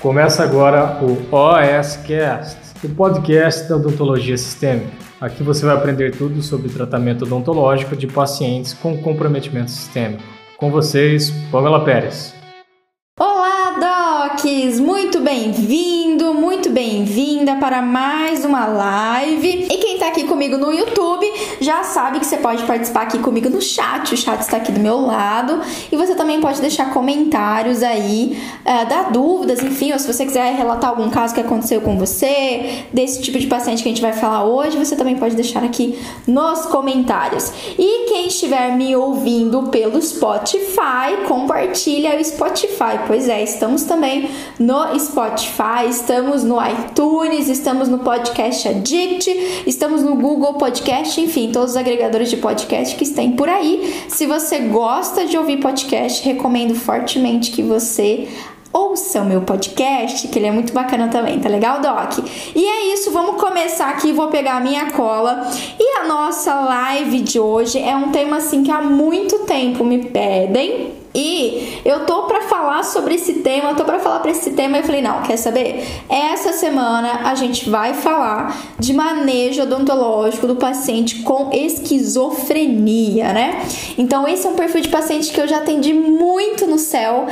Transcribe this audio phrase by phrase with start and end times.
[0.00, 4.90] Começa agora o OSCast, o podcast da odontologia sistêmica.
[5.20, 10.22] Aqui você vai aprender tudo sobre tratamento odontológico de pacientes com comprometimento sistêmico.
[10.56, 12.34] Com vocês, Pamela Pérez.
[13.18, 14.80] Olá, Docs!
[14.80, 19.66] Muito bem-vindo, muito bem-vinda para mais uma live.
[19.70, 21.26] E quem tá aqui comigo no YouTube
[21.60, 24.14] já sabe que você pode participar aqui comigo no chat.
[24.14, 25.60] O chat está aqui do meu lado.
[25.92, 30.54] E você também pode deixar comentários aí, uh, dar dúvidas, enfim, ou se você quiser
[30.54, 34.12] relatar algum caso que aconteceu com você, desse tipo de paciente que a gente vai
[34.12, 37.52] falar hoje, você também pode deixar aqui nos comentários.
[37.78, 43.00] E quem estiver me ouvindo pelo Spotify, compartilha o Spotify.
[43.06, 50.14] Pois é, estamos também no Spotify, estamos no iTunes, estamos no Podcast Addict, estamos no
[50.14, 54.04] Google Podcast, enfim, todos os agregadores de podcast que tem por aí.
[54.08, 58.28] Se você gosta de ouvir podcast, recomendo fortemente que você
[58.72, 62.18] ouça o meu podcast, que ele é muito bacana também, tá legal, Doc?
[62.54, 65.46] E é isso, vamos começar aqui, vou pegar a minha cola.
[65.78, 70.04] E a nossa live de hoje é um tema assim que há muito tempo me
[70.04, 74.76] pedem e eu tô para falar sobre esse tema, tô para falar para esse tema
[74.76, 75.84] e eu falei, não, quer saber?
[76.08, 83.60] Essa semana a gente vai falar de manejo odontológico do paciente com esquizofrenia, né?
[83.98, 87.26] Então esse é um perfil de paciente que eu já atendi muito no céu.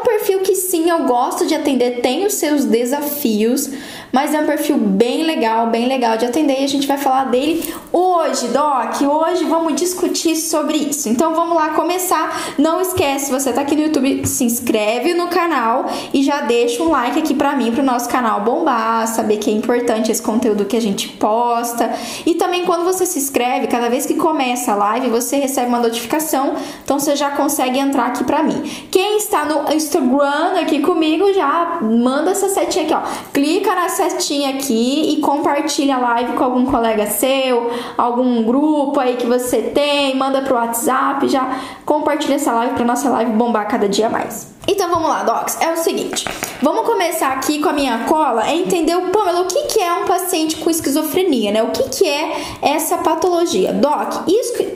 [0.00, 3.68] Um perfil que sim, eu gosto de atender, tem os seus desafios,
[4.12, 7.24] mas é um perfil bem legal, bem legal de atender e a gente vai falar
[7.24, 9.00] dele hoje, Doc.
[9.02, 11.08] Hoje vamos discutir sobre isso.
[11.08, 12.54] Então vamos lá começar.
[12.58, 16.90] Não esquece, você tá aqui no YouTube, se inscreve no canal e já deixa um
[16.90, 20.76] like aqui para mim, pro nosso canal bombar, saber que é importante esse conteúdo que
[20.76, 21.92] a gente posta.
[22.24, 25.80] E também quando você se inscreve, cada vez que começa a live, você recebe uma
[25.80, 28.62] notificação, então você já consegue entrar aqui para mim.
[28.90, 33.02] Quem está no Instagram aqui comigo já manda essa setinha aqui, ó.
[33.32, 39.16] Clica na setinha aqui e compartilha a live com algum colega seu, algum grupo aí
[39.16, 43.88] que você tem, manda pro WhatsApp, já compartilha essa live para nossa live bombar cada
[43.88, 44.57] dia mais.
[44.70, 45.62] Então vamos lá, Docs.
[45.62, 46.26] É o seguinte,
[46.60, 49.94] vamos começar aqui com a minha cola é entender o Pamela, o que, que é
[49.94, 51.62] um paciente com esquizofrenia, né?
[51.62, 53.72] O que, que é essa patologia?
[53.72, 54.28] Doc,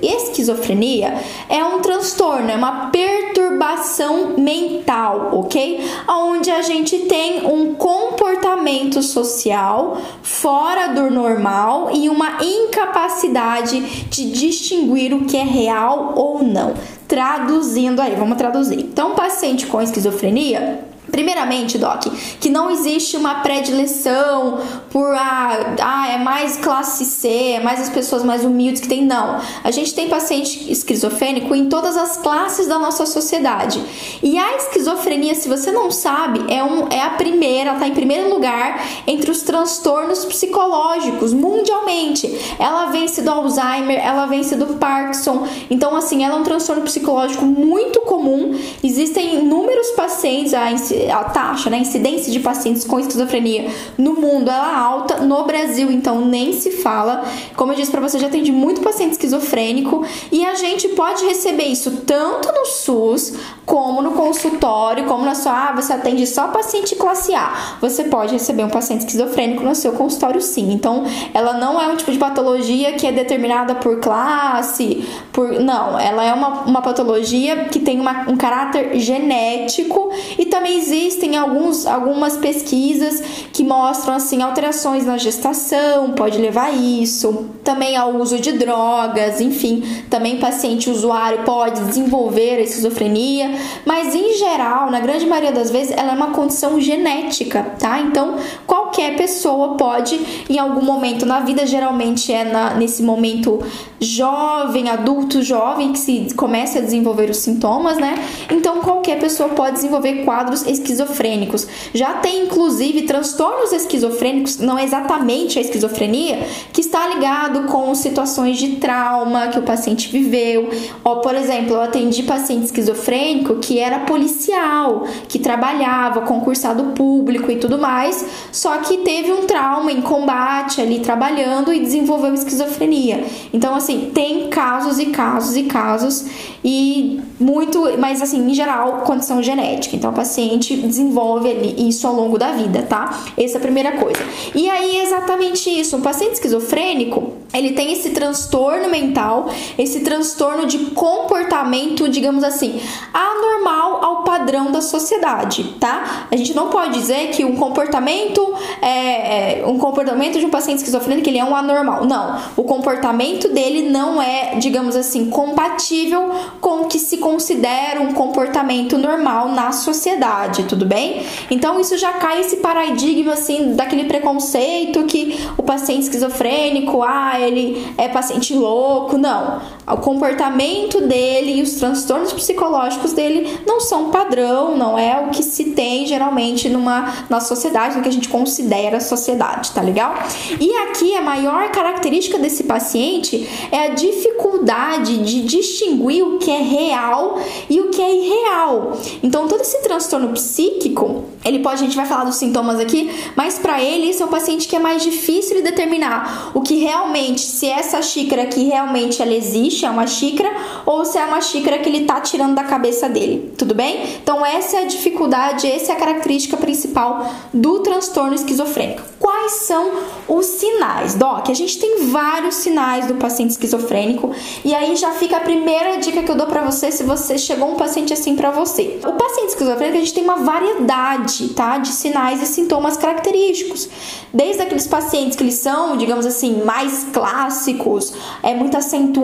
[0.03, 5.85] esquizofrenia é um transtorno, é uma perturbação mental, ok?
[6.09, 13.79] Onde a gente tem um comportamento social fora do normal e uma incapacidade
[14.09, 16.73] de distinguir o que é real ou não
[17.13, 18.81] traduzindo aí, vamos traduzir.
[18.81, 22.07] Então, paciente com esquizofrenia Primeiramente, Doc,
[22.41, 24.59] que não existe uma predileção
[24.91, 29.05] por ah, ah, é mais classe C, é mais as pessoas mais humildes que tem.
[29.05, 29.39] Não.
[29.63, 33.79] A gente tem paciente esquizofrênico em todas as classes da nossa sociedade.
[34.23, 37.93] E a esquizofrenia, se você não sabe, é, um, é a primeira, ela tá em
[37.93, 42.27] primeiro lugar entre os transtornos psicológicos mundialmente.
[42.59, 45.47] Ela vence do Alzheimer, ela vence do Parkinson.
[45.71, 48.59] Então, assim, ela é um transtorno psicológico muito comum.
[48.83, 50.71] Existem inúmeros pacientes, a
[51.11, 55.45] a taxa, né, a incidência de pacientes com esquizofrenia no mundo ela é alta, no
[55.45, 57.25] Brasil então nem se fala.
[57.57, 61.65] Como eu disse para você, já atendi muito paciente esquizofrênico e a gente pode receber
[61.65, 66.97] isso tanto no SUS como no consultório, como na sua, ah, você atende só paciente
[66.97, 67.77] classe A.
[67.81, 70.73] Você pode receber um paciente esquizofrênico no seu consultório sim.
[70.73, 75.99] Então, ela não é um tipo de patologia que é determinada por classe, por não,
[75.99, 81.87] ela é uma, uma patologia que tem uma, um caráter genético e também existem alguns,
[81.87, 83.21] algumas pesquisas
[83.53, 89.41] que mostram assim alterações na gestação, pode levar a isso, também ao uso de drogas,
[89.41, 93.51] enfim, também paciente usuário pode desenvolver a esquizofrenia,
[93.85, 98.01] mas em geral, na grande maioria das vezes, ela é uma condição genética, tá?
[98.01, 98.37] Então,
[98.67, 103.61] qualquer pessoa pode, em algum momento na vida, geralmente é na, nesse momento
[104.01, 108.15] jovem, adulto jovem, que se começa a desenvolver os sintomas, né?
[108.51, 111.67] Então, qualquer pessoa pode desenvolver quadros esquizofrênicos.
[111.95, 118.77] Já tem inclusive transtornos esquizofrênicos, não exatamente a esquizofrenia, que está ligado com situações de
[118.77, 120.69] trauma que o paciente viveu.
[121.05, 127.57] Ou, por exemplo, eu atendi paciente esquizofrênico que era policial, que trabalhava, concursado público e
[127.57, 133.25] tudo mais, só que teve um trauma em combate ali trabalhando e desenvolveu esquizofrenia.
[133.53, 136.25] Então, assim, tem casos e casos e casos
[136.65, 139.97] e muito, mas assim, em geral, condição genética.
[139.97, 143.25] Então, o paciente desenvolve isso ao longo da vida, tá?
[143.37, 144.21] Essa é a primeira coisa.
[144.55, 145.97] E aí, exatamente isso.
[145.97, 152.81] Um paciente esquizofrênico, ele tem esse transtorno mental, esse transtorno de comportamento, digamos assim,
[153.13, 156.27] anormal ao padrão da sociedade, tá?
[156.31, 160.79] A gente não pode dizer que um comportamento é, é um comportamento de um paciente
[160.79, 162.05] esquizofrênico ele é um anormal.
[162.05, 166.31] Não, o comportamento dele não é, digamos assim, compatível
[166.61, 171.23] com o que se considera um comportamento normal na sociedade, tudo bem?
[171.51, 177.87] Então isso já cai esse paradigma assim daquele preconceito que o paciente esquizofrênico, ah, ele
[177.97, 179.17] é paciente louco.
[179.17, 179.61] Não.
[179.87, 185.43] O comportamento dele e os transtornos psicológicos dele não são padrão, não é o que
[185.43, 190.15] se tem geralmente numa na sociedade, no que a gente considera sociedade, tá legal?
[190.61, 196.63] E aqui a maior característica desse paciente é a dificuldade de distinguir o que é
[196.63, 198.93] real e o que é irreal.
[199.23, 203.59] Então todo esse transtorno psíquico, ele pode a gente vai falar dos sintomas aqui, mas
[203.59, 207.41] para ele esse é um paciente que é mais difícil de determinar o que realmente
[207.41, 210.51] se essa xícara aqui realmente ela existe, é uma xícara,
[210.85, 214.03] ou se é uma xícara que ele tá tirando da cabeça dele, tudo bem?
[214.23, 219.03] Então essa é a dificuldade, essa é a característica principal do transtorno esquizofrênico.
[219.19, 219.91] Quais são
[220.29, 221.15] os sinais?
[221.15, 224.33] Doc, a gente tem vários sinais do paciente esquizofrênico
[224.65, 227.71] e aí já fica a primeira dica que eu dou para você se você chegou
[227.71, 228.99] um paciente assim para você.
[229.05, 233.89] O paciente esquizofrênico a gente tem uma variedade, tá, de sinais e sintomas característicos.
[234.33, 239.23] Desde aqueles pacientes que eles são, digamos assim, mais clássicos, é muito acentuado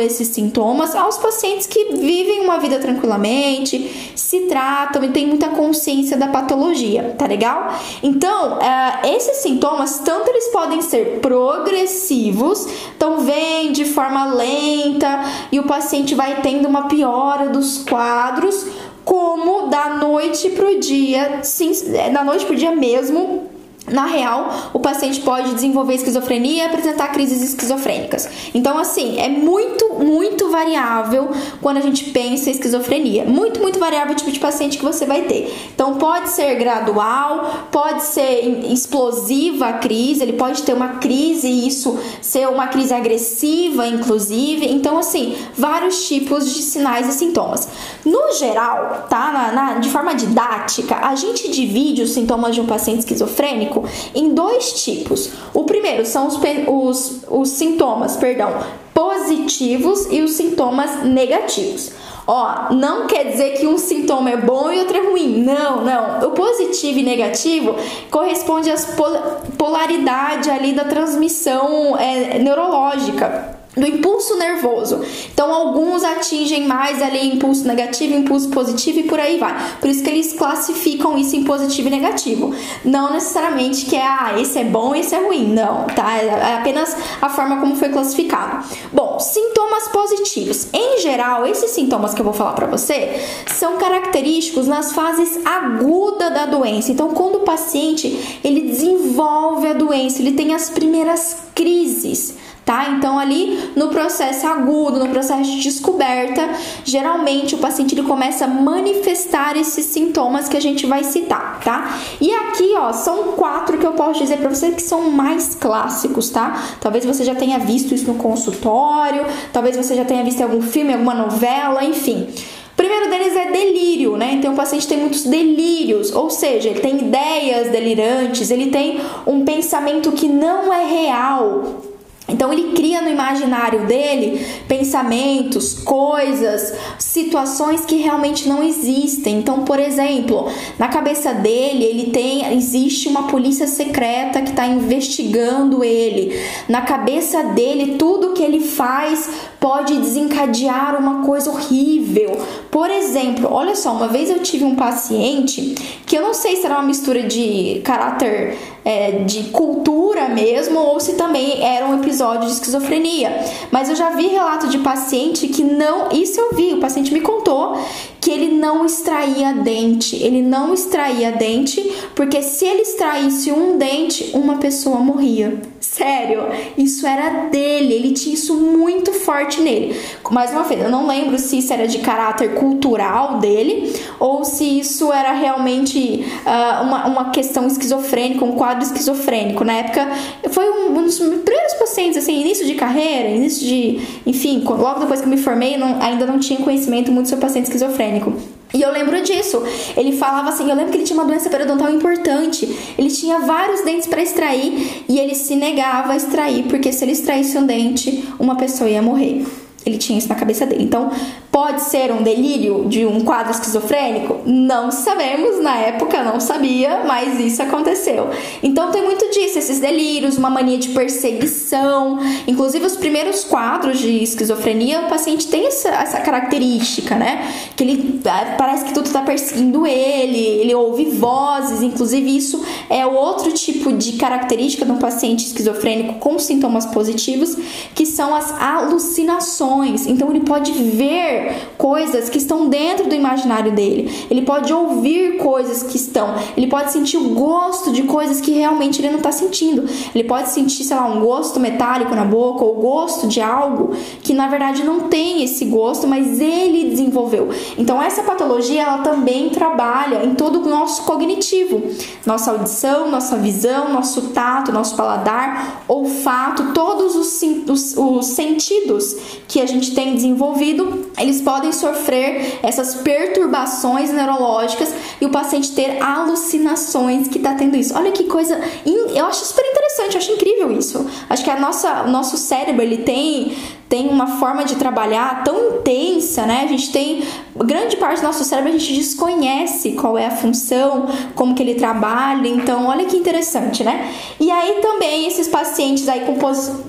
[0.00, 6.16] esses sintomas, aos pacientes que vivem uma vida tranquilamente, se tratam e têm muita consciência
[6.16, 7.74] da patologia, tá legal?
[8.02, 12.66] Então, uh, esses sintomas, tanto eles podem ser progressivos,
[12.96, 18.66] então vem de forma lenta e o paciente vai tendo uma piora dos quadros,
[19.04, 23.48] como da noite pro dia, sim, é, da noite pro dia mesmo,
[23.90, 28.28] na real, o paciente pode desenvolver esquizofrenia e apresentar crises esquizofrênicas.
[28.54, 31.30] Então, assim, é muito, muito variável
[31.60, 33.24] quando a gente pensa em esquizofrenia.
[33.24, 35.52] Muito, muito variável o tipo de paciente que você vai ter.
[35.74, 41.66] Então, pode ser gradual, pode ser explosiva a crise, ele pode ter uma crise e
[41.66, 44.66] isso ser uma crise agressiva, inclusive.
[44.70, 47.68] Então, assim, vários tipos de sinais e sintomas.
[48.04, 49.30] No geral, tá?
[49.32, 53.77] Na, na, de forma didática, a gente divide os sintomas de um paciente esquizofrênico
[54.14, 55.30] em dois tipos.
[55.54, 58.52] O primeiro são os, os, os sintomas, perdão,
[58.94, 61.92] positivos e os sintomas negativos.
[62.26, 65.42] Ó, não quer dizer que um sintoma é bom e outro é ruim.
[65.42, 66.28] Não, não.
[66.28, 67.74] O positivo e negativo
[68.10, 69.10] corresponde às pol
[69.56, 75.00] polaridade ali da transmissão é, neurológica do impulso nervoso.
[75.32, 79.54] Então, alguns atingem mais ali impulso negativo, impulso positivo e por aí vai.
[79.80, 82.54] Por isso que eles classificam isso em positivo e negativo.
[82.84, 85.52] Não necessariamente que é, ah, esse é bom esse é ruim.
[85.52, 86.16] Não, tá?
[86.16, 88.64] É apenas a forma como foi classificado.
[88.92, 90.68] Bom, sintomas positivos.
[90.72, 96.32] Em geral, esses sintomas que eu vou falar para você são característicos nas fases agudas
[96.32, 96.92] da doença.
[96.92, 102.34] Então, quando o paciente ele desenvolve a doença, ele tem as primeiras crises
[102.68, 102.90] tá?
[102.90, 106.50] Então ali no processo agudo, no processo de descoberta,
[106.84, 111.98] geralmente o paciente ele começa a manifestar esses sintomas que a gente vai citar, tá?
[112.20, 116.28] E aqui, ó, são quatro que eu posso dizer para você que são mais clássicos,
[116.28, 116.62] tá?
[116.78, 120.60] Talvez você já tenha visto isso no consultório, talvez você já tenha visto em algum
[120.60, 122.28] filme, alguma novela, enfim.
[122.72, 124.34] O primeiro deles é delírio, né?
[124.34, 129.42] Então o paciente tem muitos delírios, ou seja, ele tem ideias delirantes, ele tem um
[129.42, 131.87] pensamento que não é real,
[132.28, 139.38] então ele cria no imaginário dele pensamentos, coisas, situações que realmente não existem.
[139.38, 140.46] Então, por exemplo,
[140.78, 146.38] na cabeça dele, ele tem existe uma polícia secreta que está investigando ele.
[146.68, 149.28] Na cabeça dele, tudo que ele faz
[149.60, 152.40] pode desencadear uma coisa horrível.
[152.70, 155.74] Por exemplo, olha só, uma vez eu tive um paciente
[156.06, 160.98] que eu não sei se era uma mistura de caráter é, de cultura mesmo ou
[160.98, 163.44] se também era um episódio de esquizofrenia.
[163.70, 166.08] Mas eu já vi relato de paciente que não.
[166.10, 167.76] Isso eu vi, o paciente me contou
[168.20, 170.16] que ele não extraía dente.
[170.16, 171.82] Ele não extraía dente
[172.14, 175.60] porque se ele extraísse um dente, uma pessoa morria.
[175.98, 176.44] Sério,
[176.76, 180.00] isso era dele, ele tinha isso muito forte nele.
[180.30, 184.78] Mais uma vez, eu não lembro se isso era de caráter cultural dele ou se
[184.78, 189.64] isso era realmente uh, uma, uma questão esquizofrênica, um quadro esquizofrênico.
[189.64, 190.08] Na época,
[190.50, 194.00] foi um, um dos primeiros pacientes, assim, início de carreira, início de.
[194.24, 197.64] Enfim, logo depois que eu me formei, não, ainda não tinha conhecimento muito sobre paciente
[197.64, 198.32] esquizofrênico.
[198.74, 199.62] E eu lembro disso.
[199.96, 202.66] Ele falava assim: eu lembro que ele tinha uma doença periodontal importante.
[202.98, 207.12] Ele tinha vários dentes para extrair e ele se negava a extrair, porque se ele
[207.12, 209.44] extraísse um dente, uma pessoa ia morrer.
[209.88, 210.84] Ele tinha isso na cabeça dele.
[210.84, 211.10] Então,
[211.58, 214.42] Pode ser um delírio de um quadro esquizofrênico?
[214.46, 218.30] Não sabemos, na época não sabia, mas isso aconteceu.
[218.62, 222.20] Então tem muito disso, esses delírios, uma mania de perseguição.
[222.46, 227.52] Inclusive, os primeiros quadros de esquizofrenia, o paciente tem essa, essa característica, né?
[227.74, 233.04] Que ele é, parece que tudo tá perseguindo ele, ele ouve vozes, inclusive isso é
[233.04, 237.56] outro tipo de característica de um paciente esquizofrênico com sintomas positivos,
[237.96, 239.77] que são as alucinações.
[239.84, 244.10] Então ele pode ver coisas que estão dentro do imaginário dele.
[244.30, 246.34] Ele pode ouvir coisas que estão.
[246.56, 249.88] Ele pode sentir o gosto de coisas que realmente ele não está sentindo.
[250.14, 254.34] Ele pode sentir, sei lá, um gosto metálico na boca ou gosto de algo que
[254.34, 257.48] na verdade não tem esse gosto, mas ele desenvolveu.
[257.76, 261.82] Então essa patologia ela também trabalha em todo o nosso cognitivo,
[262.26, 269.16] nossa audição, nossa visão, nosso tato, nosso paladar, olfato, todos os, os, os sentidos
[269.46, 276.00] que a gente tem desenvolvido eles podem sofrer essas perturbações neurológicas e o paciente ter
[276.00, 277.96] alucinações que está tendo isso.
[277.96, 281.04] Olha que coisa, eu acho super interessante, eu acho incrível isso.
[281.28, 283.56] Acho que a nossa, o nosso cérebro ele tem
[283.88, 286.62] tem uma forma de trabalhar tão intensa, né?
[286.64, 287.22] A gente tem
[287.56, 291.74] grande parte do nosso cérebro a gente desconhece qual é a função, como que ele
[291.74, 292.46] trabalha.
[292.46, 294.12] Então, olha que interessante, né?
[294.38, 296.36] E aí também esses pacientes aí com,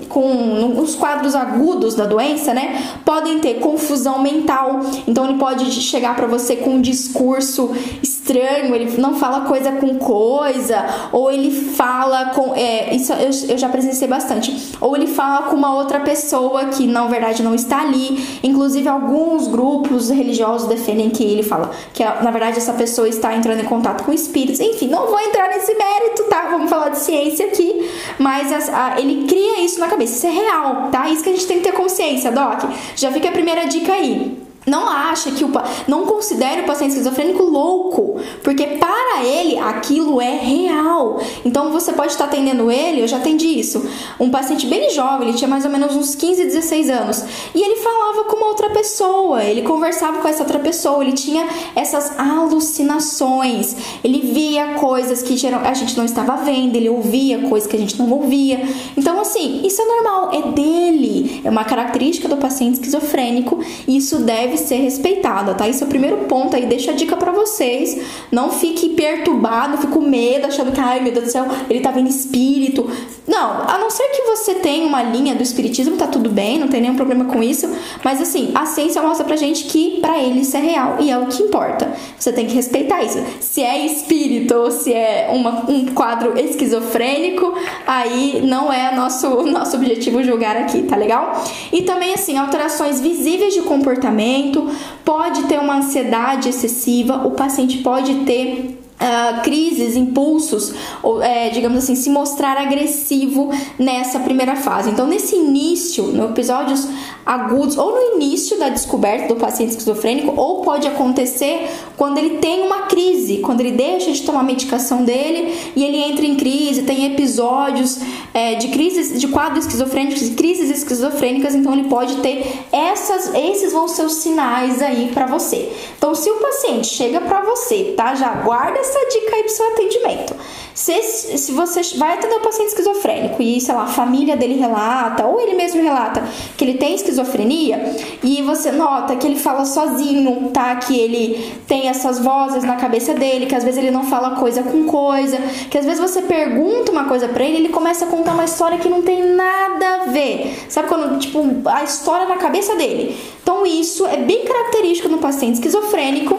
[0.08, 4.80] com os quadros agudos da doença, né, podem ter confusão mental.
[5.06, 7.70] Então, ele pode chegar para você com um discurso
[8.02, 12.54] estranho, ele não fala coisa com coisa, ou ele fala com.
[12.54, 14.74] É, isso eu, eu já presenciei bastante.
[14.80, 18.40] Ou ele fala com uma outra pessoa que na verdade não está ali.
[18.42, 23.60] Inclusive, alguns grupos religiosos defendem que ele fala que na verdade essa pessoa está entrando
[23.60, 24.60] em contato com espíritos.
[24.60, 26.48] Enfim, não vou entrar nesse mérito, tá?
[26.50, 30.14] Vamos falar de ciência aqui, mas a, a, ele cria isso na cabeça.
[30.14, 31.08] Isso é real, tá?
[31.08, 32.64] Isso que a gente tem que ter consciência, Doc.
[32.96, 34.40] Já fica a primeira dica aí.
[34.66, 35.50] Não acha que o
[35.88, 41.20] não considere o paciente esquizofrênico louco, porque para ele aquilo é real.
[41.44, 43.88] Então você pode estar atendendo ele, eu já atendi isso.
[44.18, 47.24] Um paciente bem jovem, ele tinha mais ou menos uns 15, 16 anos,
[47.54, 51.46] e ele falava com uma outra pessoa, ele conversava com essa outra pessoa, ele tinha
[51.74, 53.76] essas alucinações.
[54.02, 57.98] Ele via coisas que a gente não estava vendo, ele ouvia coisas que a gente
[57.98, 58.60] não ouvia.
[58.96, 64.18] Então assim, isso é normal, é dele, é uma característica do paciente esquizofrênico, e isso
[64.18, 65.68] deve ser respeitada, tá?
[65.68, 68.00] Esse é o primeiro ponto aí, deixa a dica para vocês.
[68.30, 71.90] Não fique perturbado, fique com medo, achando que, ai meu Deus do céu, ele tá
[71.90, 72.88] vendo espírito.
[73.26, 76.68] Não, a não ser que você tenha uma linha do espiritismo, tá tudo bem, não
[76.68, 77.70] tem nenhum problema com isso.
[78.02, 81.18] Mas assim, a ciência mostra pra gente que para ele isso é real e é
[81.18, 81.92] o que importa.
[82.18, 83.22] Você tem que respeitar isso.
[83.40, 87.54] Se é espírito ou se é uma, um quadro esquizofrênico,
[87.86, 91.44] aí não é nosso, nosso objetivo julgar aqui, tá legal?
[91.72, 94.68] E também, assim, alterações visíveis de comportamento,
[95.04, 101.78] pode ter uma ansiedade excessiva, o paciente pode ter Uh, crises, impulsos, ou, é, digamos
[101.78, 104.90] assim, se mostrar agressivo nessa primeira fase.
[104.90, 106.86] Então, nesse início, no episódios
[107.24, 112.62] agudos, ou no início da descoberta do paciente esquizofrênico, ou pode acontecer quando ele tem
[112.62, 116.82] uma crise, quando ele deixa de tomar a medicação dele e ele entra em crise,
[116.82, 118.00] tem episódios
[118.34, 123.88] é, de crises, de quadros esquizofrênicos, crises esquizofrênicas, então ele pode ter essas, esses vão
[123.88, 125.72] ser os sinais aí para você.
[125.96, 128.14] Então, se o paciente chega para você, tá?
[128.14, 130.34] Já guarda essa dica aí pro seu atendimento.
[130.74, 135.26] Se, se você vai atender um paciente esquizofrênico e, sei lá, a família dele relata,
[135.26, 136.22] ou ele mesmo relata
[136.56, 140.74] que ele tem esquizofrenia, e você nota que ele fala sozinho, tá?
[140.76, 144.62] Que ele tem essas vozes na cabeça dele, que às vezes ele não fala coisa
[144.62, 145.38] com coisa,
[145.70, 148.78] que às vezes você pergunta uma coisa pra ele ele começa a contar uma história
[148.78, 150.64] que não tem nada a ver.
[150.68, 153.16] Sabe quando, tipo, a história na cabeça dele?
[153.42, 156.38] Então, isso é bem característico no paciente esquizofrênico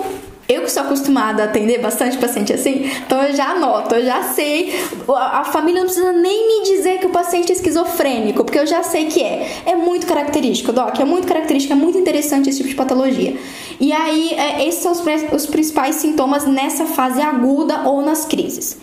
[0.51, 4.24] eu que sou acostumada a atender bastante paciente assim, então eu já anoto, eu já
[4.24, 4.74] sei.
[5.08, 8.84] A família não precisa nem me dizer que o paciente é esquizofrênico, porque eu já
[8.84, 9.62] sei que é.
[9.65, 13.36] É muito característico, Doc, é muito característico, é muito interessante esse tipo de patologia.
[13.79, 15.01] E aí, é, esses são os,
[15.34, 18.77] os principais sintomas nessa fase aguda ou nas crises.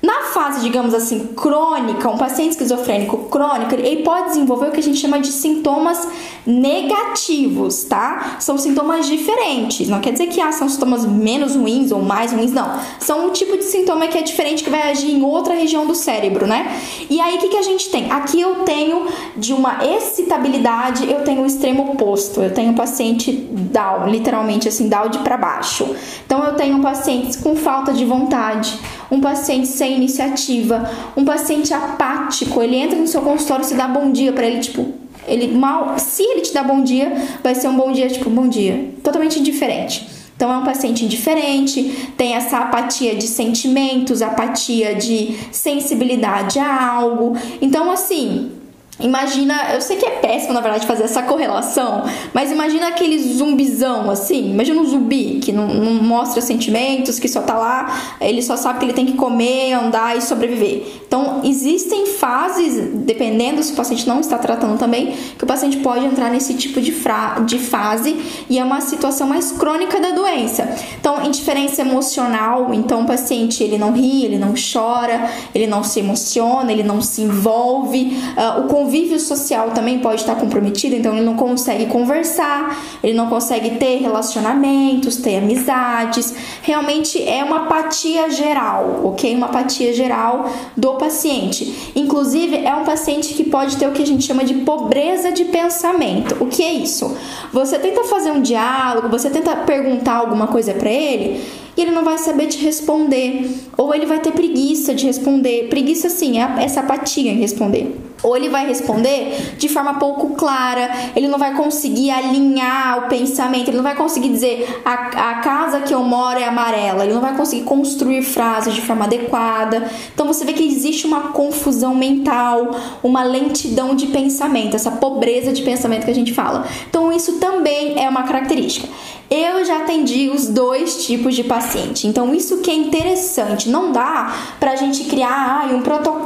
[0.00, 4.82] Na fase, digamos assim, crônica, um paciente esquizofrênico crônico, ele pode desenvolver o que a
[4.82, 6.06] gente chama de sintomas
[6.46, 8.36] negativos, tá?
[8.38, 9.88] São sintomas diferentes.
[9.88, 12.78] Não quer dizer que ah, são sintomas menos ruins ou mais ruins, não.
[13.00, 15.96] São um tipo de sintoma que é diferente, que vai agir em outra região do
[15.96, 16.80] cérebro, né?
[17.10, 18.08] E aí, o que, que a gente tem?
[18.12, 19.04] Aqui eu tenho
[19.36, 22.40] de uma excitabilidade, eu tenho o extremo oposto.
[22.40, 25.92] Eu tenho um paciente down, literalmente assim, down de para baixo.
[26.24, 28.78] Então, eu tenho pacientes com falta de vontade
[29.10, 34.10] um paciente sem iniciativa, um paciente apático, ele entra no seu consultório se dá bom
[34.10, 34.92] dia para ele, tipo,
[35.26, 38.48] ele mal, se ele te dá bom dia, vai ser um bom dia, tipo, bom
[38.48, 40.08] dia, totalmente diferente.
[40.38, 47.36] Então, é um paciente indiferente, tem essa apatia de sentimentos, apatia de sensibilidade a algo.
[47.60, 48.52] Então, assim,
[49.00, 52.02] Imagina, eu sei que é péssimo na verdade fazer essa correlação,
[52.34, 57.42] mas imagina aquele zumbizão assim, imagina um zumbi que não, não, mostra sentimentos, que só
[57.42, 60.84] tá lá, ele só sabe que ele tem que comer, andar e sobreviver.
[61.06, 66.04] Então, existem fases, dependendo se o paciente não está tratando também, que o paciente pode
[66.04, 68.16] entrar nesse tipo de, fra de fase
[68.50, 70.68] e é uma situação mais crônica da doença.
[70.98, 76.00] Então, indiferença emocional, então o paciente ele não ri, ele não chora, ele não se
[76.00, 81.24] emociona, ele não se envolve, uh, o convívio social também pode estar comprometido, então ele
[81.24, 86.34] não consegue conversar, ele não consegue ter relacionamentos, ter amizades.
[86.62, 89.34] Realmente é uma apatia geral, ok?
[89.34, 91.92] Uma apatia geral do paciente.
[91.94, 95.44] Inclusive, é um paciente que pode ter o que a gente chama de pobreza de
[95.44, 96.38] pensamento.
[96.40, 97.14] O que é isso?
[97.52, 101.42] Você tenta fazer um diálogo, você tenta perguntar alguma coisa para ele
[101.76, 105.68] e ele não vai saber te responder, ou ele vai ter preguiça de responder.
[105.68, 108.07] Preguiça, sim, é essa apatia em responder.
[108.22, 113.68] Ou ele vai responder de forma pouco clara, ele não vai conseguir alinhar o pensamento,
[113.68, 114.92] ele não vai conseguir dizer a,
[115.30, 119.04] a casa que eu moro é amarela, ele não vai conseguir construir frases de forma
[119.04, 119.88] adequada.
[120.12, 122.70] Então você vê que existe uma confusão mental,
[123.02, 126.66] uma lentidão de pensamento, essa pobreza de pensamento que a gente fala.
[126.88, 128.88] Então isso também é uma característica.
[129.30, 133.68] Eu já atendi os dois tipos de paciente, então isso que é interessante.
[133.68, 136.17] Não dá pra gente criar ah, um protocolo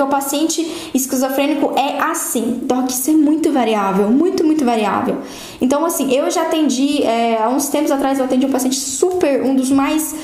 [0.00, 2.60] porque o paciente esquizofrênico é assim.
[2.62, 5.18] Doc, isso é muito variável, muito, muito variável.
[5.60, 9.42] Então, assim, eu já atendi, é, há uns tempos atrás, eu atendi um paciente super,
[9.42, 10.14] um dos mais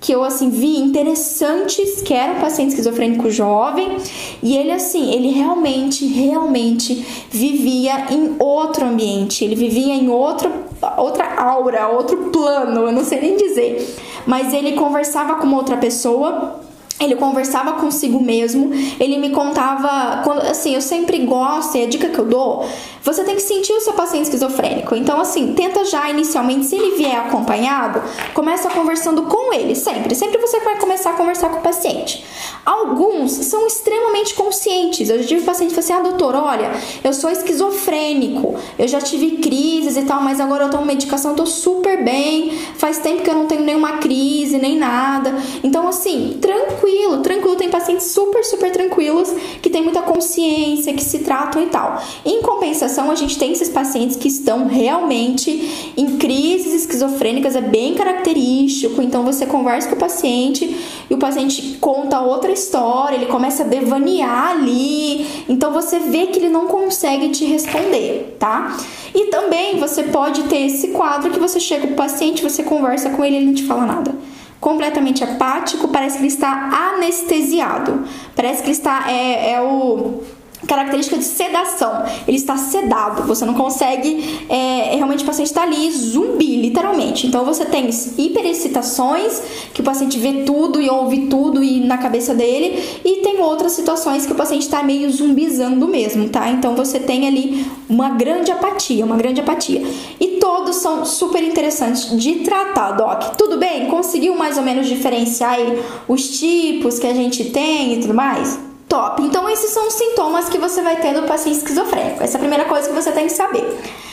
[0.00, 3.96] que eu assim vi interessantes, que era um paciente esquizofrênico jovem,
[4.40, 10.50] e ele assim, ele realmente, realmente vivia em outro ambiente, ele vivia em outro,
[10.96, 13.92] outra aura, outro plano, eu não sei nem dizer,
[14.24, 16.60] mas ele conversava com outra pessoa
[17.00, 22.18] ele conversava consigo mesmo, ele me contava, assim, eu sempre gosto, e a dica que
[22.18, 22.66] eu dou,
[23.02, 24.94] você tem que sentir o seu paciente esquizofrênico.
[24.94, 28.02] Então, assim, tenta já inicialmente, se ele vier acompanhado,
[28.34, 30.14] começa conversando com ele, sempre.
[30.14, 32.24] Sempre você vai começar a conversar com o paciente.
[32.66, 35.08] Alguns são extremamente conscientes.
[35.08, 36.70] Eu já tive paciente que falou assim: ah, doutor, olha,
[37.02, 41.46] eu sou esquizofrênico, eu já tive crises e tal, mas agora eu tomo medicação, tô
[41.46, 45.34] super bem, faz tempo que eu não tenho nenhuma crise, nem nada.
[45.62, 47.56] Então, assim, tranquilo tranquilo, tranquilo.
[47.56, 52.02] Tem pacientes super, super tranquilos que têm muita consciência, que se tratam e tal.
[52.24, 57.94] Em compensação, a gente tem esses pacientes que estão realmente em crises esquizofrênicas, é bem
[57.94, 59.02] característico.
[59.02, 60.76] Então, você conversa com o paciente
[61.08, 65.26] e o paciente conta outra história, ele começa a devanear ali.
[65.48, 68.76] Então, você vê que ele não consegue te responder, tá?
[69.14, 73.24] E também você pode ter esse quadro que você chega pro paciente, você conversa com
[73.24, 78.04] ele e ele não te fala nada completamente apático, parece que ele está anestesiado.
[78.34, 80.22] Parece que ele está é, é o
[80.66, 82.04] característica de sedação.
[82.26, 84.46] Ele está sedado, você não consegue.
[84.48, 87.26] É, realmente o paciente está ali zumbi, literalmente.
[87.26, 89.42] Então você tem hiperexcitações,
[89.72, 93.72] que o paciente vê tudo e ouve tudo e na cabeça dele, e tem outras
[93.72, 96.50] situações que o paciente está meio zumbizando mesmo, tá?
[96.50, 99.82] Então você tem ali uma grande apatia, uma grande apatia.
[100.18, 103.36] E todos são super interessantes de tratar, Doc.
[103.36, 103.86] Tudo bem?
[103.86, 105.58] Conseguiu mais ou menos diferenciar
[106.06, 108.67] os tipos que a gente tem e tudo mais?
[108.88, 109.22] Top.
[109.22, 112.22] Então, esses são os sintomas que você vai ter do paciente esquizofrênico.
[112.22, 113.64] Essa é a primeira coisa que você tem que saber.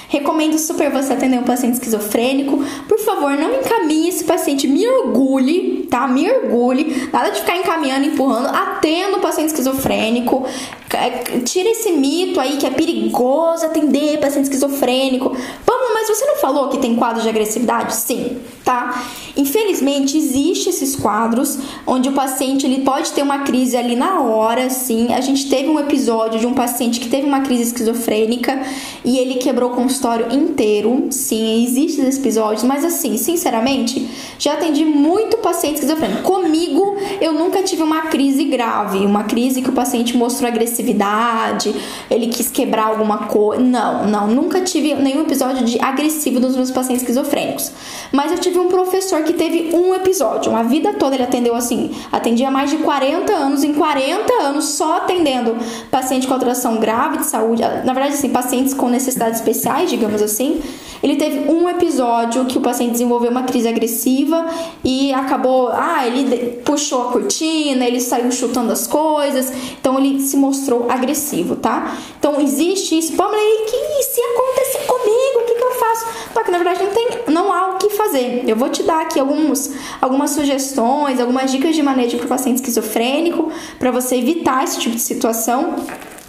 [0.09, 2.61] Recomendo super você atender um paciente esquizofrênico.
[2.87, 6.07] Por favor, não encaminhe esse paciente, me orgulhe, tá?
[6.07, 7.09] Me orgulhe.
[7.11, 8.47] Nada de ficar encaminhando, empurrando.
[8.47, 10.45] Atenda o paciente esquizofrênico.
[10.93, 15.35] É, tira esse mito aí que é perigoso atender paciente esquizofrênico.
[15.65, 17.95] Vamos, mas você não falou que tem quadro de agressividade?
[17.95, 19.03] Sim, tá?
[19.35, 24.69] Infelizmente, existe esses quadros onde o paciente ele pode ter uma crise ali na hora,
[24.69, 25.13] sim.
[25.13, 28.61] A gente teve um episódio de um paciente que teve uma crise esquizofrênica
[29.03, 31.07] e ele quebrou o consultório inteiro.
[31.11, 34.07] Sim, existem esses episódios, mas assim, sinceramente,
[34.39, 36.23] já atendi muito paciente esquizofrênico.
[36.23, 41.73] Comigo, eu nunca tive uma crise grave, uma crise que o paciente mostrou agressividade,
[42.09, 43.61] ele quis quebrar alguma coisa.
[43.61, 47.71] Não, não, nunca tive nenhum episódio de agressivo dos meus pacientes esquizofrênicos.
[48.11, 51.91] Mas eu tive um professor que teve um episódio, uma vida toda ele atendeu assim,
[52.11, 55.55] atendia mais de 40 anos, em 40 anos só atendendo
[55.89, 60.61] paciente com alteração grave de saúde, na verdade assim, pacientes com necessidades especiais, digamos assim.
[61.03, 64.45] Ele teve um episódio que o paciente desenvolveu uma crise agressiva
[64.83, 70.37] e acabou, ah, ele puxou a cortina, ele saiu chutando as coisas, então ele se
[70.37, 71.97] mostrou agressivo, tá?
[72.19, 76.05] Então existe isso, Pamela, e que se acontecer comigo, o que, que eu faço?
[76.33, 78.43] Só que na verdade não tem, não há o que fazer.
[78.47, 82.57] Eu vou te dar aqui alguns, algumas sugestões, algumas dicas de manejo para o paciente
[82.57, 85.75] esquizofrênico, para você evitar esse tipo de situação.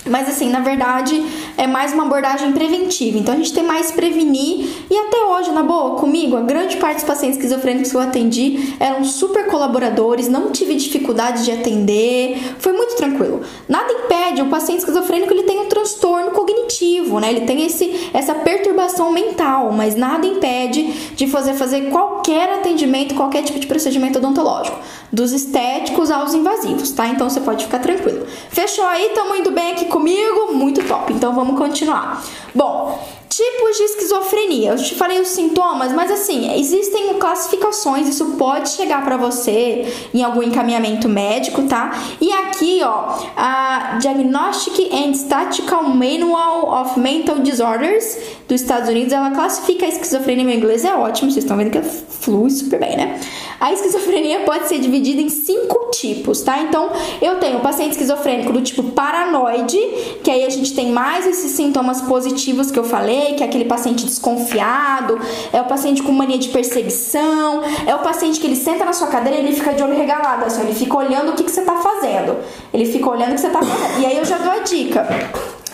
[0.08, 1.24] Mas assim, na verdade,
[1.56, 3.18] é mais uma abordagem preventiva.
[3.18, 4.68] Então a gente tem mais prevenir.
[4.90, 8.74] E até hoje, na boa, comigo, a grande parte dos pacientes esquizofrênicos que eu atendi
[8.78, 13.40] eram super colaboradores, não tive dificuldade de atender, foi muito tranquilo.
[13.68, 17.30] Nada impede, o paciente esquizofrênico ele tem um transtorno cognitivo, né?
[17.30, 20.82] Ele tem esse, essa perturbação mental, mas nada impede
[21.14, 24.78] de fazer, fazer qualquer atendimento, qualquer tipo de procedimento odontológico,
[25.12, 27.08] dos estéticos aos invasivos, tá?
[27.08, 28.26] Então você pode ficar tranquilo.
[28.50, 29.10] Fechou aí?
[29.14, 30.52] Tamo indo bem aqui comigo?
[30.52, 31.12] Muito top.
[31.12, 32.22] Então vamos continuar.
[32.54, 34.70] Bom, Tipos de esquizofrenia.
[34.70, 40.22] Eu te falei os sintomas, mas assim, existem classificações, isso pode chegar para você em
[40.22, 41.92] algum encaminhamento médico, tá?
[42.20, 48.16] E aqui, ó, a Diagnostic and Statistical Manual of Mental Disorders
[48.48, 51.82] dos Estados Unidos, ela classifica a esquizofrenia, meu inglês é ótimo, vocês estão vendo que
[51.82, 53.20] flui super bem, né?
[53.58, 56.60] A esquizofrenia pode ser dividida em cinco tipos, tá?
[56.60, 59.78] Então, eu tenho paciente esquizofrênico do tipo paranoide,
[60.22, 63.64] que aí a gente tem mais esses sintomas positivos que eu falei, que é aquele
[63.64, 65.18] paciente desconfiado,
[65.52, 69.08] é o paciente com mania de perseguição, é o paciente que ele senta na sua
[69.08, 71.62] cadeira e ele fica de olho regalado, assim, ele fica olhando o que, que você
[71.62, 72.36] tá fazendo.
[72.72, 74.00] Ele fica olhando o que você tá fazendo.
[74.00, 75.06] E aí eu já dou a dica.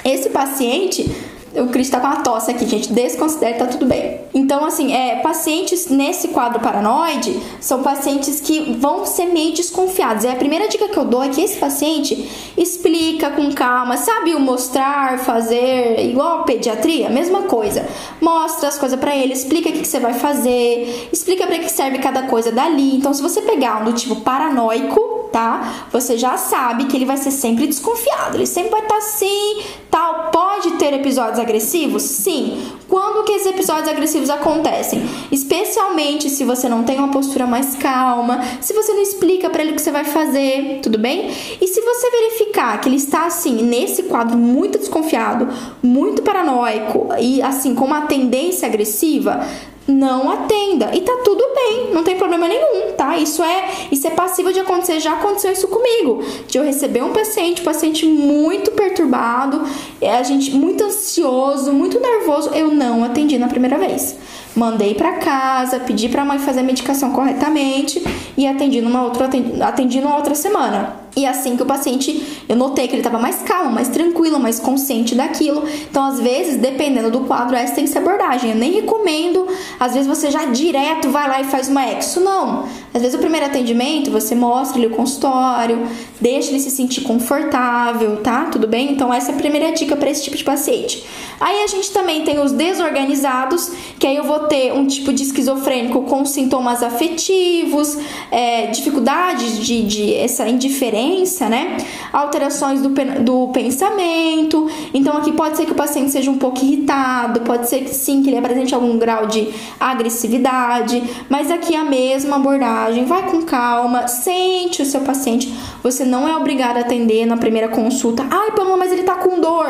[0.05, 1.11] Esse paciente
[1.57, 2.93] o Cris tá com uma tosse aqui, gente.
[2.93, 4.21] Desconsidere, tá tudo bem.
[4.35, 10.25] Então, assim, é, pacientes nesse quadro paranoide são pacientes que vão ser meio desconfiados.
[10.25, 14.35] E a primeira dica que eu dou é que esse paciente explica com calma, sabe
[14.35, 17.87] o mostrar, fazer, igual a pediatria, mesma coisa.
[18.21, 21.71] Mostra as coisas para ele, explica o que, que você vai fazer, explica para que
[21.71, 22.97] serve cada coisa dali.
[22.97, 25.87] Então, se você pegar um do tipo paranoico, tá?
[25.91, 28.37] Você já sabe que ele vai ser sempre desconfiado.
[28.37, 30.31] Ele sempre vai estar tá assim, tal.
[30.31, 32.03] Pode ter episódios agressivos?
[32.03, 32.63] Sim.
[32.89, 35.03] Quando que esses episódios agressivos acontecem?
[35.31, 39.73] Especialmente se você não tem uma postura mais calma, se você não explica para ele
[39.73, 41.31] o que você vai fazer, tudo bem?
[41.61, 45.49] E se você verificar que ele está assim, nesse quadro muito desconfiado,
[45.83, 49.41] muito paranoico e assim com uma tendência agressiva,
[49.87, 50.91] não atenda.
[50.95, 53.17] E tá tudo bem, não tem problema nenhum, tá?
[53.17, 56.23] Isso é, isso é passível de acontecer, já aconteceu isso comigo.
[56.47, 59.63] De eu receber um paciente, um paciente muito perturbado,
[60.01, 64.17] é, a gente muito ansioso, muito nervoso, eu não atendi na primeira vez.
[64.55, 68.03] Mandei para casa, pedi para a mãe fazer a medicação corretamente
[68.37, 69.29] e atendi numa outra
[69.67, 71.01] atendi, numa outra semana.
[71.15, 74.59] E assim que o paciente, eu notei que ele estava mais calmo, mais tranquilo, mais
[74.59, 75.63] consciente daquilo.
[75.91, 78.51] Então, às vezes, dependendo do quadro, essa tem que ser abordagem.
[78.51, 79.47] Eu nem recomendo,
[79.79, 82.21] às vezes você já direto vai lá e faz uma exo.
[82.21, 82.65] Não.
[82.95, 85.87] Às vezes o primeiro atendimento, você mostra ele o consultório,
[86.21, 88.47] deixa ele se sentir confortável, tá?
[88.47, 88.93] Tudo bem?
[88.93, 91.05] Então, essa é a primeira dica para esse tipo de paciente.
[91.41, 95.23] Aí a gente também tem os desorganizados, que aí eu vou ter um tipo de
[95.23, 97.99] esquizofrênico com sintomas afetivos,
[98.31, 101.79] é, dificuldades de, de essa indiferença, né?
[102.13, 102.91] Alterações do,
[103.25, 104.71] do pensamento.
[104.95, 108.23] Então aqui pode ser que o paciente seja um pouco irritado, pode ser que sim,
[108.23, 109.49] que ele apresente algum grau de
[109.81, 115.53] agressividade, mas aqui a mesma abordagem, vai com calma, sente o seu paciente.
[115.83, 118.27] Você não é obrigado a atender na primeira consulta.
[118.31, 119.67] Ai, Pamela, mas ele tá com dor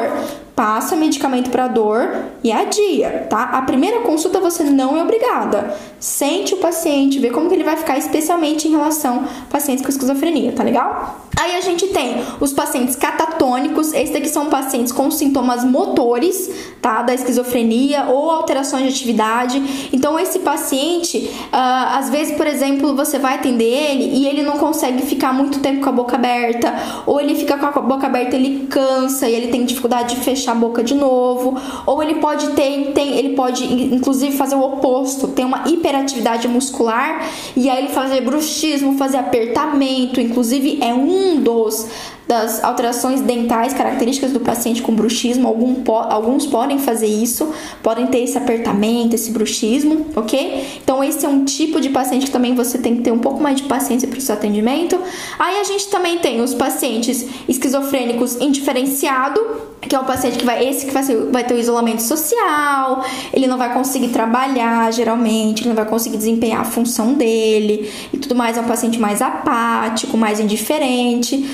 [0.62, 2.08] passa medicamento para dor
[2.44, 3.42] e adia, tá?
[3.42, 5.76] A primeira consulta você não é obrigada.
[5.98, 9.90] Sente o paciente, vê como que ele vai ficar, especialmente em relação a pacientes com
[9.90, 11.26] esquizofrenia, tá legal?
[11.36, 16.48] Aí a gente tem os pacientes catatônicos, esses daqui são pacientes com sintomas motores,
[16.80, 17.02] tá?
[17.02, 19.90] Da esquizofrenia ou alterações de atividade.
[19.92, 24.58] Então, esse paciente, uh, às vezes, por exemplo, você vai atender ele e ele não
[24.58, 26.72] consegue ficar muito tempo com a boca aberta,
[27.06, 30.51] ou ele fica com a boca aberta, ele cansa e ele tem dificuldade de fechar
[30.52, 35.28] a boca de novo, ou ele pode ter, tem, ele pode inclusive fazer o oposto,
[35.28, 41.88] ter uma hiperatividade muscular e aí ele fazer bruxismo, fazer apertamento, inclusive é um dos
[42.32, 45.46] das alterações dentais características do paciente com bruxismo.
[45.46, 50.80] Algum, alguns podem fazer isso, podem ter esse apertamento, esse bruxismo, ok?
[50.82, 53.42] Então, esse é um tipo de paciente que também você tem que ter um pouco
[53.42, 54.98] mais de paciência para o seu atendimento.
[55.38, 60.66] Aí, a gente também tem os pacientes esquizofrênicos indiferenciado, que é o paciente que vai,
[60.66, 65.60] esse que vai, ser, vai ter o isolamento social, ele não vai conseguir trabalhar geralmente,
[65.60, 68.56] ele não vai conseguir desempenhar a função dele e tudo mais.
[68.56, 71.46] É um paciente mais apático, mais indiferente.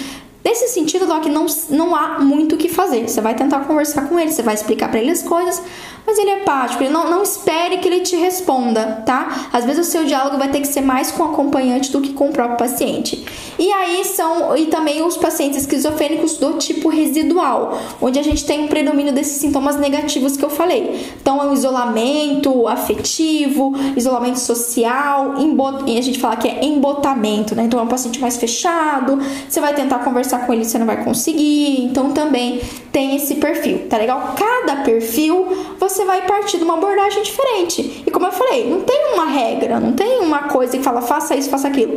[0.45, 3.09] Nesse sentido, Doc, não, não há muito o que fazer.
[3.09, 5.61] Você vai tentar conversar com ele, você vai explicar para ele as coisas,
[6.09, 9.51] mas ele é empático, ele não, não espere que ele te responda, tá?
[9.53, 12.15] Às vezes o seu diálogo vai ter que ser mais com o acompanhante do que
[12.15, 13.27] com o próprio paciente.
[13.59, 18.65] E aí são, e também os pacientes esquizofrênicos do tipo residual, onde a gente tem
[18.65, 21.13] um predomínio desses sintomas negativos que eu falei.
[21.21, 27.55] Então é o isolamento afetivo, isolamento social, embot, e a gente fala que é embotamento,
[27.55, 27.65] né?
[27.65, 31.05] Então é um paciente mais fechado, você vai tentar conversar com ele, você não vai
[31.05, 34.35] conseguir, então também tem esse perfil, tá legal?
[34.35, 35.47] Cada perfil
[35.79, 38.03] você vai partir de uma abordagem diferente.
[38.07, 41.37] E como eu falei, não tem uma regra, não tem uma coisa que fala faça
[41.37, 41.97] isso, faça aquilo.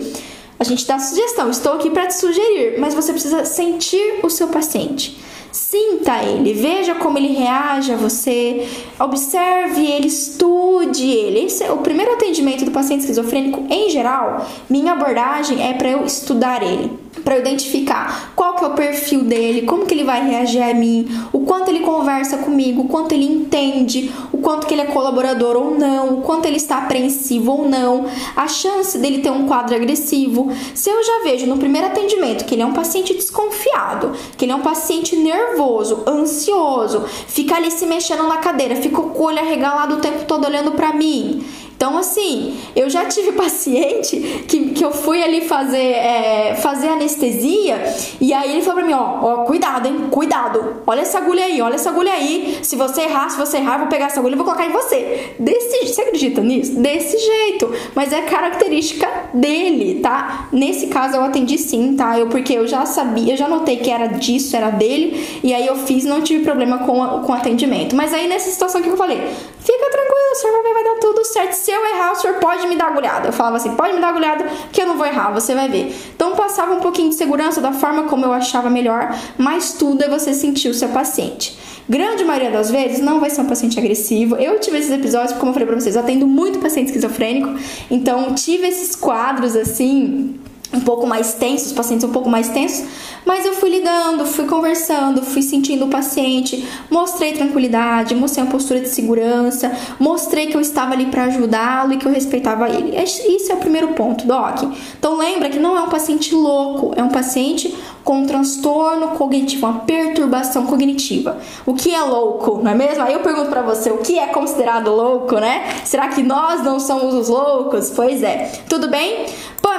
[0.61, 4.47] A gente dá sugestão, estou aqui para te sugerir, mas você precisa sentir o seu
[4.49, 5.17] paciente.
[5.51, 8.69] Sinta ele, veja como ele reage a você,
[8.99, 11.45] observe ele, estude ele.
[11.45, 14.45] Esse é o primeiro atendimento do paciente esquizofrênico em geral.
[14.69, 16.91] Minha abordagem é para eu estudar ele
[17.23, 21.07] para identificar qual que é o perfil dele, como que ele vai reagir a mim,
[21.31, 25.55] o quanto ele conversa comigo, o quanto ele entende, o quanto que ele é colaborador
[25.55, 29.75] ou não, o quanto ele está apreensivo ou não, a chance dele ter um quadro
[29.75, 30.50] agressivo.
[30.73, 34.51] Se eu já vejo no primeiro atendimento que ele é um paciente desconfiado, que ele
[34.51, 39.39] é um paciente nervoso, ansioso, fica ali se mexendo na cadeira, fica com o olho
[39.39, 41.43] arregalado o tempo todo olhando para mim,
[41.81, 47.81] então, assim, eu já tive paciente que, que eu fui ali fazer, é, fazer anestesia
[48.19, 51.59] e aí ele falou pra mim: ó, ó, cuidado, hein, cuidado, olha essa agulha aí,
[51.59, 52.59] olha essa agulha aí.
[52.61, 54.71] Se você errar, se você errar, eu vou pegar essa agulha e vou colocar em
[54.71, 55.33] você.
[55.39, 56.73] Desse, você acredita nisso?
[56.75, 57.73] Desse jeito.
[57.95, 60.49] Mas é característica dele, tá?
[60.51, 62.19] Nesse caso eu atendi sim, tá?
[62.19, 65.65] Eu, porque eu já sabia, eu já notei que era disso, era dele, e aí
[65.65, 67.95] eu fiz não tive problema com, com atendimento.
[67.95, 71.53] Mas aí nessa situação que eu falei, fica tranquilo, o senhor vai dar tudo certo.
[71.71, 73.29] Se eu errar, o senhor pode me dar agulhada.
[73.29, 75.95] Eu falava assim, pode me dar agulhada, que eu não vou errar, você vai ver.
[76.13, 80.09] Então passava um pouquinho de segurança da forma como eu achava melhor, mas tudo é
[80.09, 81.57] você sentir o seu paciente.
[81.87, 84.35] Grande maioria das vezes não vai ser um paciente agressivo.
[84.35, 87.57] Eu tive esses episódios, como eu falei pra vocês, eu atendo muito paciente esquizofrênico,
[87.89, 90.37] então tive esses quadros assim
[90.73, 92.85] um pouco mais tensos, pacientes um pouco mais tensos,
[93.25, 98.79] mas eu fui lidando, fui conversando, fui sentindo o paciente, mostrei tranquilidade, mostrei uma postura
[98.79, 102.95] de segurança, mostrei que eu estava ali para ajudá-lo e que eu respeitava ele.
[103.01, 104.63] Isso é o primeiro ponto, Doc.
[104.97, 109.67] Então lembra que não é um paciente louco, é um paciente com um transtorno cognitivo,
[109.67, 111.37] uma perturbação cognitiva.
[111.65, 113.03] O que é louco, não é mesmo?
[113.03, 115.81] Aí eu pergunto para você, o que é considerado louco, né?
[115.85, 117.91] Será que nós não somos os loucos?
[117.95, 118.51] Pois é.
[118.67, 119.27] Tudo bem?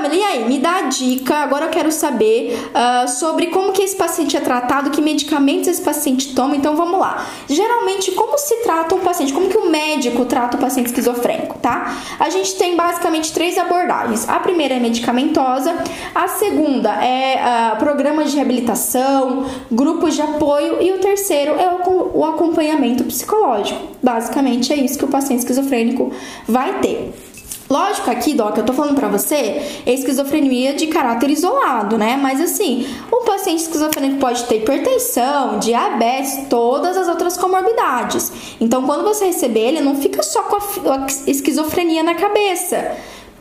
[0.03, 0.45] Pamela, e aí?
[0.49, 1.37] Me dá a dica.
[1.37, 5.81] Agora eu quero saber uh, sobre como que esse paciente é tratado, que medicamentos esse
[5.81, 6.57] paciente toma.
[6.57, 7.25] Então vamos lá.
[7.49, 9.33] Geralmente, como se trata um paciente?
[9.33, 11.97] Como que o médico trata o paciente esquizofrênico, tá?
[12.19, 14.29] A gente tem basicamente três abordagens.
[14.29, 15.73] A primeira é medicamentosa,
[16.15, 17.37] a segunda é
[17.75, 23.81] uh, programas de reabilitação, grupos de apoio e o terceiro é o, o acompanhamento psicológico.
[24.03, 26.11] Basicamente é isso que o paciente esquizofrênico
[26.49, 27.32] vai ter.
[27.73, 32.19] Lógico, aqui, Doc, eu tô falando pra você, é esquizofrenia de caráter isolado, né?
[32.21, 38.31] Mas assim, o paciente esquizofrênico pode ter hipertensão, diabetes, todas as outras comorbidades.
[38.61, 42.95] Então, quando você receber ele, não fica só com a esquizofrenia na cabeça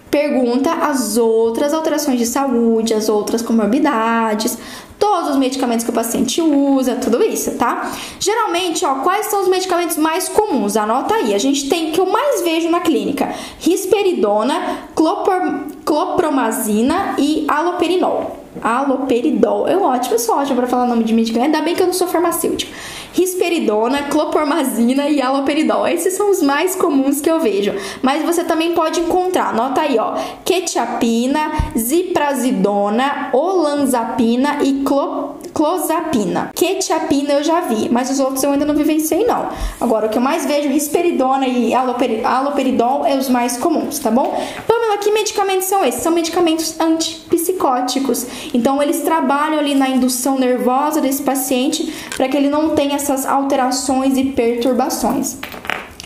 [0.10, 4.58] pergunta as outras alterações de saúde, as outras comorbidades,
[5.01, 7.91] todos os medicamentos que o paciente usa, tudo isso, tá?
[8.19, 10.77] Geralmente, ó, quais são os medicamentos mais comuns?
[10.77, 11.33] Anota aí.
[11.33, 15.41] A gente tem que eu mais vejo na clínica: risperidona, clopor,
[15.83, 18.40] clopromazina e aloperinol.
[18.62, 19.67] Aloperidol.
[19.67, 21.47] Eu ótimo, eu sou ótima para falar nome de medicamento.
[21.47, 22.71] Ainda bem que eu não sou farmacêutico.
[23.13, 25.88] Risperidona, clopormazina e aloperidol.
[25.88, 27.74] Esses são os mais comuns que eu vejo.
[28.02, 36.51] Mas você também pode encontrar, anota aí, ó, quetiapina, ziprazidona, olanzapina e clop clozapina.
[36.55, 39.49] Quetiapina eu já vi, mas os outros eu ainda não vivenciei não.
[39.79, 44.35] Agora, o que eu mais vejo, risperidona e aloperidol é os mais comuns, tá bom?
[44.67, 46.01] Pamela, que medicamentos são esses?
[46.01, 48.25] São medicamentos antipsicóticos.
[48.53, 53.25] Então, eles trabalham ali na indução nervosa desse paciente para que ele não tenha essas
[53.25, 55.37] alterações e perturbações.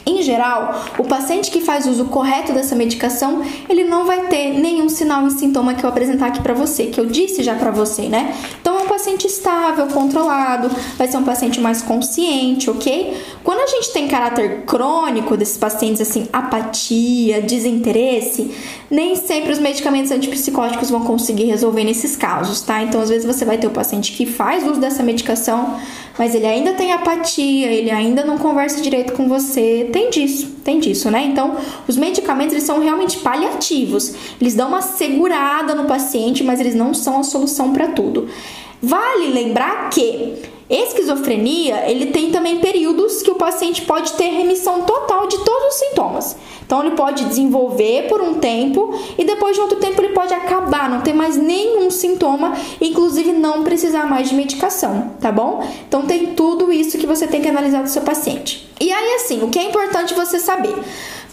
[0.08, 4.88] Em geral, o paciente que faz uso correto dessa medicação, ele não vai ter nenhum
[4.88, 8.04] sinal e sintoma que eu apresentar aqui para você, que eu disse já para você,
[8.04, 8.36] né?
[8.86, 13.18] Um paciente estável, controlado, vai ser um paciente mais consciente, ok?
[13.44, 18.52] Quando a gente tem caráter crônico desses pacientes, assim, apatia, desinteresse,
[18.90, 22.84] nem sempre os medicamentos antipsicóticos vão conseguir resolver nesses casos, tá?
[22.84, 25.80] Então, às vezes você vai ter o paciente que faz uso dessa medicação,
[26.18, 29.90] mas ele ainda tem apatia, ele ainda não conversa direito com você.
[29.92, 31.26] Tem disso, tem disso, né?
[31.26, 34.14] Então, os medicamentos eles são realmente paliativos.
[34.40, 38.30] Eles dão uma segurada no paciente, mas eles não são a solução para tudo.
[38.82, 40.36] Vale lembrar que
[40.70, 45.76] esquizofrenia, ele tem também períodos que o paciente pode ter remissão total de todos os
[45.76, 46.36] sintomas.
[46.66, 50.90] Então ele pode desenvolver por um tempo e depois de outro tempo ele pode acabar,
[50.90, 55.64] não ter mais nenhum sintoma, inclusive não precisar mais de medicação, tá bom?
[55.88, 58.68] Então tem tudo isso que você tem que analisar do seu paciente.
[58.82, 60.76] E aí assim, o que é importante você saber?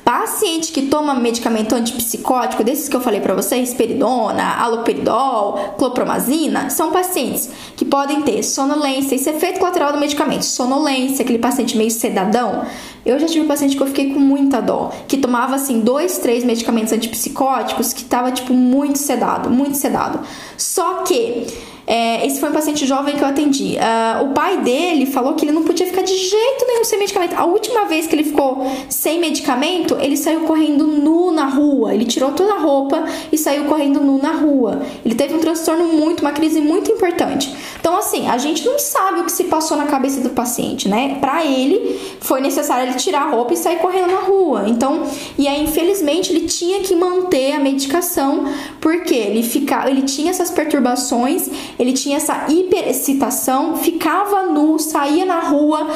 [0.05, 6.91] Paciente que toma medicamento antipsicótico, desses que eu falei para vocês, peridona, aloperidol, clopromazina, são
[6.91, 12.65] pacientes que podem ter sonolência, esse efeito colateral do medicamento, sonolência, aquele paciente meio sedadão.
[13.07, 16.19] Eu já tive um paciente que eu fiquei com muita dó, que tomava assim dois,
[16.19, 20.21] três medicamentos antipsicóticos, que tava tipo muito sedado, muito sedado.
[20.57, 21.47] Só que
[21.87, 23.77] é, esse foi um paciente jovem que eu atendi.
[23.77, 27.35] Uh, o pai dele falou que ele não podia ficar de jeito nenhum sem medicamento.
[27.35, 31.95] A última vez que ele ficou sem medicamento, ele saiu correndo nu na rua.
[31.95, 34.83] Ele tirou toda a roupa e saiu correndo nu na rua.
[35.05, 37.55] Ele teve um transtorno muito, uma crise muito importante.
[37.81, 41.18] Então, assim, a gente não sabe o que se passou na cabeça do paciente, né?
[41.21, 44.64] Para ele, foi necessário ele tirar a roupa e sair correndo na rua.
[44.68, 45.03] Então,
[45.37, 48.45] e aí, infelizmente, ele tinha que manter a medicação
[48.81, 55.41] porque ele ficava, ele tinha essas perturbações ele tinha essa hiperexcitação, ficava nu, saía na
[55.41, 55.89] rua,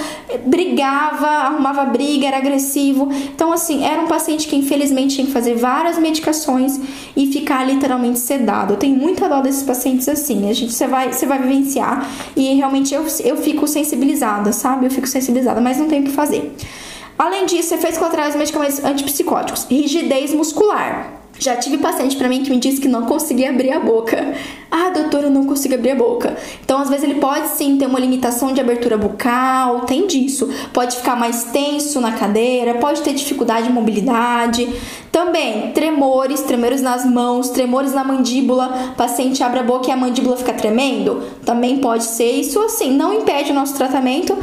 [0.44, 3.08] brigava, arrumava briga, era agressivo.
[3.12, 6.80] Então, assim, era um paciente que infelizmente tinha que fazer várias medicações
[7.16, 8.74] e ficar literalmente sedado.
[8.74, 10.48] Eu tenho muita dó desses pacientes assim.
[10.48, 14.86] A gente você vai, você vai vivenciar e realmente eu, eu fico sensibilizada, sabe?
[14.86, 16.54] Eu fico sensibilizada, mas não tenho o que fazer.
[17.18, 21.15] Além disso, efeitos colaterais de medicamentos antipsicóticos, rigidez muscular.
[21.38, 24.34] Já tive paciente para mim que me disse que não conseguia abrir a boca.
[24.70, 26.36] Ah, doutor, eu não consigo abrir a boca.
[26.64, 30.48] Então, às vezes, ele pode sim ter uma limitação de abertura bucal, tem disso.
[30.72, 34.68] Pode ficar mais tenso na cadeira, pode ter dificuldade de mobilidade.
[35.12, 38.92] Também, tremores, tremores nas mãos, tremores na mandíbula.
[38.92, 41.22] O paciente abre a boca e a mandíbula fica tremendo.
[41.44, 42.32] Também pode ser.
[42.32, 44.36] Isso, assim, não impede o nosso tratamento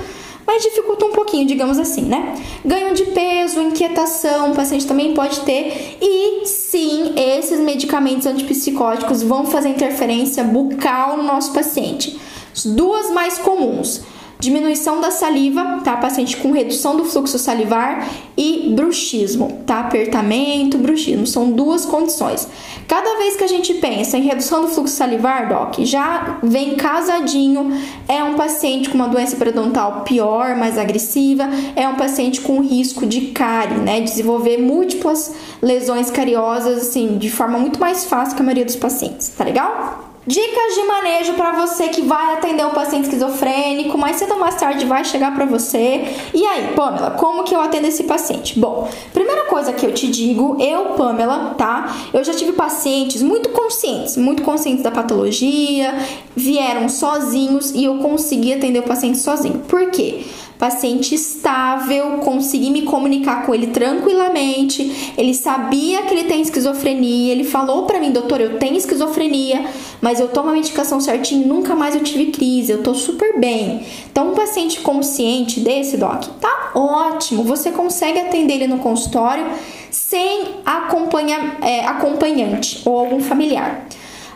[0.46, 2.36] mas dificulta um pouquinho, digamos assim, né?
[2.66, 5.98] Ganho de peso, inquietação, o paciente também pode ter.
[6.02, 12.20] E sim, esses medicamentos antipsicóticos vão fazer interferência bucal no nosso paciente.
[12.56, 14.04] As duas mais comuns
[14.44, 15.96] diminuição da saliva, tá?
[15.96, 19.80] Paciente com redução do fluxo salivar e bruxismo, tá?
[19.80, 22.48] Apertamento, bruxismo, são duas condições.
[22.88, 27.72] Cada vez que a gente pensa em redução do fluxo salivar, doc, já vem casadinho,
[28.08, 33.06] é um paciente com uma doença periodontal pior, mais agressiva, é um paciente com risco
[33.06, 34.02] de cárie, né?
[34.02, 39.30] Desenvolver múltiplas lesões cariosas, assim, de forma muito mais fácil que a maioria dos pacientes,
[39.30, 40.13] tá legal?
[40.26, 44.56] Dicas de manejo para você que vai atender um paciente esquizofrênico, mais cedo ou mais
[44.56, 46.16] tarde vai chegar para você.
[46.34, 48.58] E aí, Pamela, como que eu atendo esse paciente?
[48.58, 51.94] Bom, primeira coisa que eu te digo, eu, Pamela, tá?
[52.14, 55.94] Eu já tive pacientes muito conscientes, muito conscientes da patologia,
[56.36, 59.60] vieram sozinhos e eu consegui atender o paciente sozinho.
[59.68, 60.24] Por quê?
[60.58, 65.14] Paciente estável, consegui me comunicar com ele tranquilamente.
[65.18, 67.32] Ele sabia que ele tem esquizofrenia.
[67.32, 69.66] Ele falou para mim, doutor, eu tenho esquizofrenia,
[70.02, 73.86] mas eu tomo a medicação certinho, nunca mais eu tive crise, eu tô super bem.
[74.12, 77.44] Então, um paciente consciente desse, doc, tá ótimo.
[77.44, 79.46] Você consegue atender ele no consultório
[79.92, 83.88] sem acompanha, é, acompanhante ou algum familiar.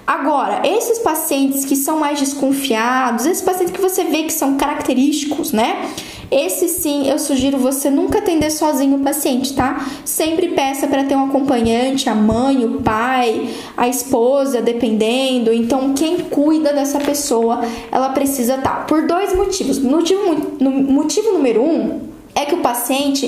[0.08, 5.52] Agora, esses pacientes que são mais desconfiados, esses pacientes que você vê que são característicos,
[5.52, 5.92] né?
[6.32, 9.86] Esse sim, eu sugiro você nunca atender sozinho o paciente, tá?
[10.06, 15.52] Sempre peça para ter um acompanhante, a mãe, o pai, a esposa, dependendo.
[15.52, 18.78] Então, quem cuida dessa pessoa, ela precisa estar.
[18.78, 18.84] Tá.
[18.84, 19.78] Por dois motivos.
[19.80, 20.22] Motivo,
[20.62, 23.26] motivo número um é que o paciente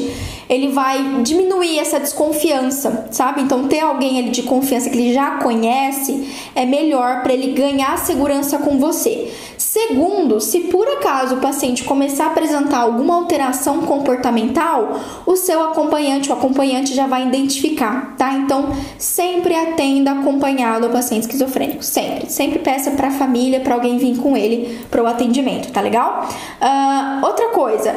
[0.48, 3.42] ele vai diminuir essa desconfiança, sabe?
[3.42, 7.98] Então ter alguém ali de confiança que ele já conhece é melhor para ele ganhar
[7.98, 9.32] segurança com você.
[9.58, 16.30] Segundo, se por acaso o paciente começar a apresentar alguma alteração comportamental, o seu acompanhante,
[16.30, 18.34] o acompanhante já vai identificar, tá?
[18.34, 22.32] Então, sempre atenda acompanhado ao paciente esquizofrênico, sempre.
[22.32, 26.28] Sempre peça para a família, para alguém vir com ele para o atendimento, tá legal?
[26.62, 27.96] Uh, outra coisa,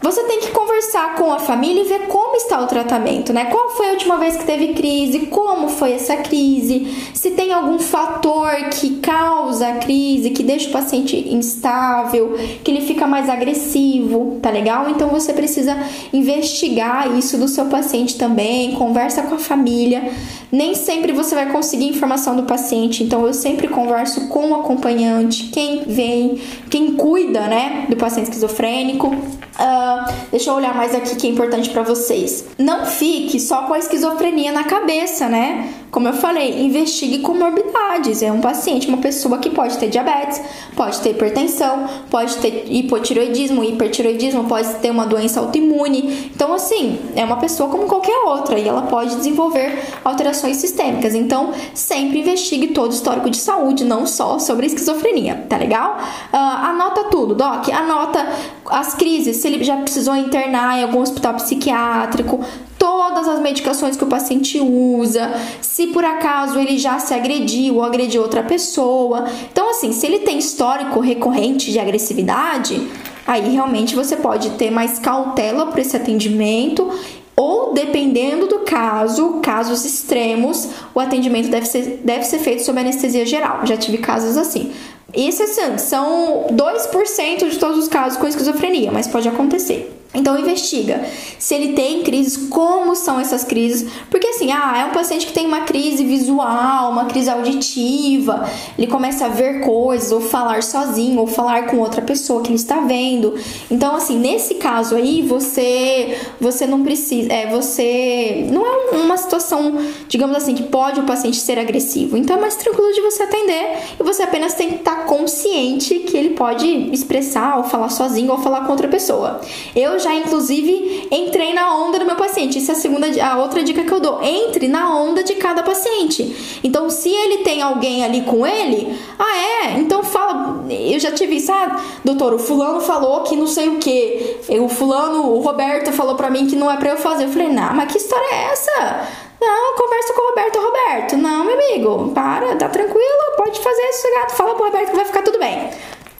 [0.00, 3.46] você tem que conversar com a família e ver como está o tratamento, né?
[3.46, 5.26] Qual foi a última vez que teve crise?
[5.26, 6.86] Como foi essa crise?
[7.12, 12.82] Se tem algum fator que causa a crise, que deixa o paciente instável, que ele
[12.82, 14.88] fica mais agressivo, tá legal?
[14.88, 15.76] Então você precisa
[16.12, 20.12] investigar isso do seu paciente também, conversa com a família.
[20.50, 25.50] Nem sempre você vai conseguir informação do paciente, então eu sempre converso com o acompanhante,
[25.52, 26.40] quem vem,
[26.70, 29.08] quem cuida, né, do paciente esquizofrênico.
[29.08, 29.87] Uh,
[30.30, 32.44] deixa eu olhar mais aqui que é importante para vocês.
[32.58, 35.72] Não fique só com a esquizofrenia na cabeça, né?
[35.90, 38.22] Como eu falei, investigue comorbidades.
[38.22, 40.40] É um paciente, uma pessoa que pode ter diabetes,
[40.76, 46.30] pode ter hipertensão, pode ter hipotiroidismo, hipertiroidismo, pode ter uma doença autoimune.
[46.34, 51.14] Então, assim, é uma pessoa como qualquer outra e ela pode desenvolver alterações sistêmicas.
[51.14, 55.98] Então, sempre investigue todo o histórico de saúde, não só sobre esquizofrenia, tá legal?
[56.32, 57.68] Uh, anota tudo, Doc.
[57.70, 58.26] Anota
[58.66, 62.40] as crises, se ele já precisou internar em algum hospital psiquiátrico,
[62.78, 67.84] todas as medicações que o paciente usa, se por acaso ele já se agrediu ou
[67.84, 69.26] agrediu outra pessoa.
[69.50, 72.88] Então, assim, se ele tem histórico recorrente de agressividade,
[73.26, 76.90] aí realmente você pode ter mais cautela para esse atendimento.
[77.36, 83.24] Ou, dependendo do caso, casos extremos, o atendimento deve ser, deve ser feito sob anestesia
[83.24, 83.64] geral.
[83.64, 84.72] Já tive casos assim.
[85.14, 89.97] Isso assim, são 2% de todos os casos com esquizofrenia, mas pode acontecer.
[90.14, 91.04] Então investiga
[91.38, 95.32] se ele tem crises, como são essas crises, porque assim, ah, é um paciente que
[95.32, 101.20] tem uma crise visual, uma crise auditiva, ele começa a ver coisas ou falar sozinho
[101.20, 103.34] ou falar com outra pessoa que ele está vendo.
[103.70, 109.76] Então assim, nesse caso aí, você você não precisa, é, você não é uma situação,
[110.08, 112.16] digamos assim, que pode o paciente ser agressivo.
[112.16, 116.16] Então é mais tranquilo de você atender e você apenas tem que estar consciente que
[116.16, 119.40] ele pode expressar ou falar sozinho ou falar com outra pessoa.
[119.76, 122.58] Eu já, inclusive, entrei na onda do meu paciente.
[122.58, 124.22] Isso é a segunda, a outra dica que eu dou.
[124.22, 126.60] Entre na onda de cada paciente.
[126.62, 129.78] Então, se ele tem alguém ali com ele, ah, é?
[129.78, 130.64] Então fala.
[130.68, 134.38] Eu já tive isso, ah, doutor, o fulano falou que não sei o que.
[134.60, 137.24] O fulano, o Roberto falou pra mim que não é pra eu fazer.
[137.24, 139.08] Eu falei, não, mas que história é essa?
[139.40, 140.58] Não, conversa com o Roberto.
[140.58, 144.34] Roberto, não, meu amigo, para, tá tranquilo, pode fazer isso, gato.
[144.34, 145.70] Fala pro Roberto que vai ficar tudo bem.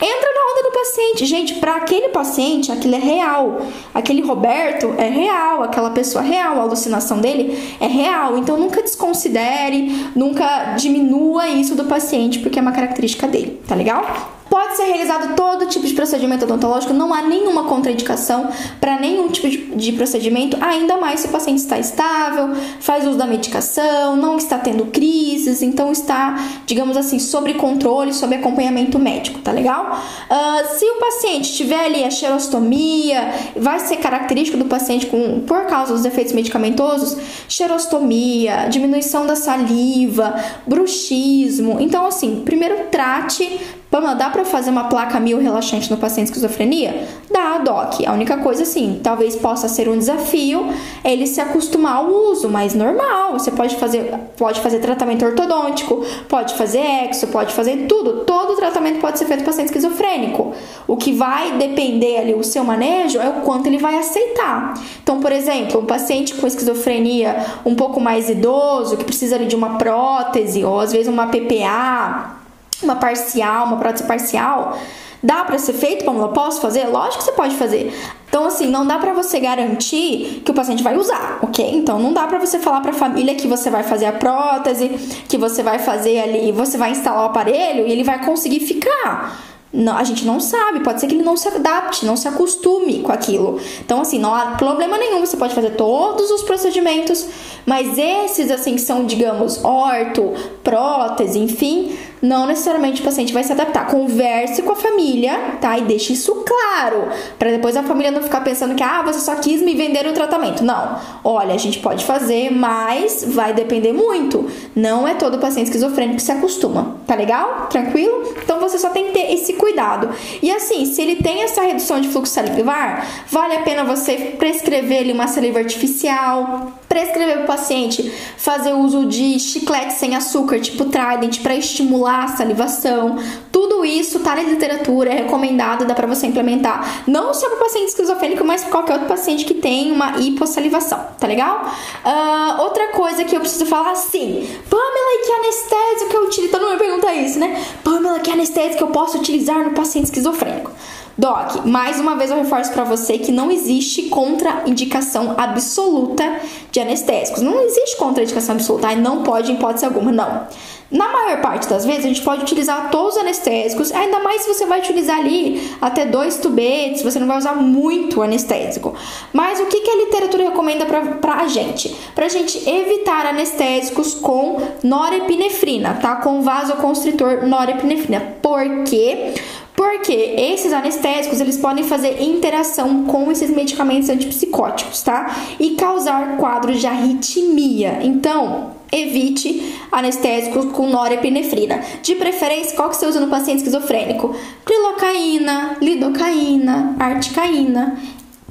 [0.00, 1.26] Entra na onda do paciente.
[1.26, 3.62] Gente, para aquele paciente, aquilo é real.
[3.92, 8.38] Aquele Roberto é real, aquela pessoa é real, a alucinação dele é real.
[8.38, 14.37] Então nunca desconsidere, nunca diminua isso do paciente, porque é uma característica dele, tá legal?
[14.48, 18.48] Pode ser realizado todo tipo de procedimento odontológico, não há nenhuma contraindicação
[18.80, 23.26] para nenhum tipo de, procedimento, ainda mais se o paciente está estável, faz uso da
[23.26, 26.36] medicação, não está tendo crises, então está,
[26.66, 29.98] digamos assim, sob controle, sob acompanhamento médico, tá legal?
[30.30, 35.66] Uh, se o paciente tiver ali a xerostomia, vai ser característico do paciente com, por
[35.66, 37.16] causa dos efeitos medicamentosos,
[37.48, 40.34] xerostomia, diminuição da saliva,
[40.66, 41.78] bruxismo.
[41.80, 43.60] Então, assim, primeiro trate
[43.90, 47.08] Pamela, dá para fazer uma placa mil relaxante no paciente esquizofrenia?
[47.30, 48.06] Dá, doc.
[48.06, 50.68] A única coisa, assim, talvez possa ser um desafio
[51.02, 53.32] ele se acostumar ao uso, mas normal.
[53.32, 58.24] Você pode fazer, pode fazer tratamento ortodôntico, pode fazer exo, pode fazer tudo.
[58.24, 60.52] Todo tratamento pode ser feito no paciente esquizofrênico.
[60.86, 64.74] O que vai depender ali, o seu manejo, é o quanto ele vai aceitar.
[65.02, 69.56] Então, por exemplo, um paciente com esquizofrenia um pouco mais idoso, que precisa ali de
[69.56, 72.38] uma prótese, ou às vezes uma PPA,
[72.82, 74.78] uma parcial, uma prótese parcial,
[75.22, 76.28] dá para ser feito, Pamela?
[76.28, 76.86] Posso fazer?
[76.86, 77.92] Lógico que você pode fazer.
[78.28, 81.74] Então, assim, não dá para você garantir que o paciente vai usar, ok?
[81.74, 84.88] Então, não dá para você falar para a família que você vai fazer a prótese,
[85.28, 89.48] que você vai fazer ali, você vai instalar o aparelho e ele vai conseguir ficar.
[89.70, 93.00] Não, a gente não sabe, pode ser que ele não se adapte, não se acostume
[93.00, 93.60] com aquilo.
[93.80, 97.26] Então, assim, não há problema nenhum, você pode fazer todos os procedimentos,
[97.66, 100.32] mas esses, assim, que são, digamos, orto,
[100.64, 103.86] prótese, enfim, não necessariamente o paciente vai se adaptar.
[103.86, 105.78] Converse com a família, tá?
[105.78, 107.08] E deixe isso claro,
[107.38, 110.12] para depois a família não ficar pensando que ah, você só quis me vender o
[110.12, 110.64] tratamento.
[110.64, 110.98] Não.
[111.24, 114.48] Olha, a gente pode fazer, mas vai depender muito.
[114.74, 116.96] Não é todo paciente esquizofrênico que se acostuma.
[117.06, 117.66] Tá legal?
[117.68, 118.34] Tranquilo?
[118.42, 120.10] Então você só tem que ter esse cuidado.
[120.42, 125.00] E assim, se ele tem essa redução de fluxo salivar, vale a pena você prescrever
[125.00, 130.86] ele uma saliva artificial, prescrever para o paciente fazer uso de chiclete sem açúcar, tipo
[130.86, 133.18] Trident, para estimular a salivação.
[133.52, 137.88] Tudo isso tá na literatura, é recomendado, dá para você implementar, não só para paciente
[137.88, 141.70] esquizofrênico, mas para qualquer outro paciente que tem uma hipossalivação, tá legal?
[142.04, 146.52] Uh, outra coisa que eu preciso falar assim, Pamela, que anestésico eu utilizo?
[146.52, 147.62] Todo mundo pergunta isso, né?
[147.84, 150.70] Pamela, que anestésico eu posso utilizar no paciente esquizofrênico?
[151.18, 156.40] Doc, mais uma vez eu reforço para você que não existe contraindicação absoluta
[156.70, 157.42] de anestésicos.
[157.42, 160.46] Não existe contraindicação absoluta, não pode em hipótese alguma, não.
[160.90, 164.54] Na maior parte das vezes, a gente pode utilizar todos os anestésicos, ainda mais se
[164.54, 168.94] você vai utilizar ali até dois tubetes, você não vai usar muito anestésico.
[169.32, 171.94] Mas o que, a literatura recomenda para a gente?
[172.14, 176.16] Para a gente evitar anestésicos com norepinefrina, tá?
[176.16, 178.36] Com vasoconstritor norepinefrina.
[178.40, 179.34] Por quê?
[179.78, 185.32] Porque esses anestésicos, eles podem fazer interação com esses medicamentos antipsicóticos, tá?
[185.60, 188.00] E causar quadros de arritmia.
[188.02, 191.80] Então, evite anestésicos com norepinefrina.
[192.02, 194.34] De preferência, qual que você usa no paciente esquizofrênico?
[194.66, 198.00] Clilocaína, lidocaína, articaína.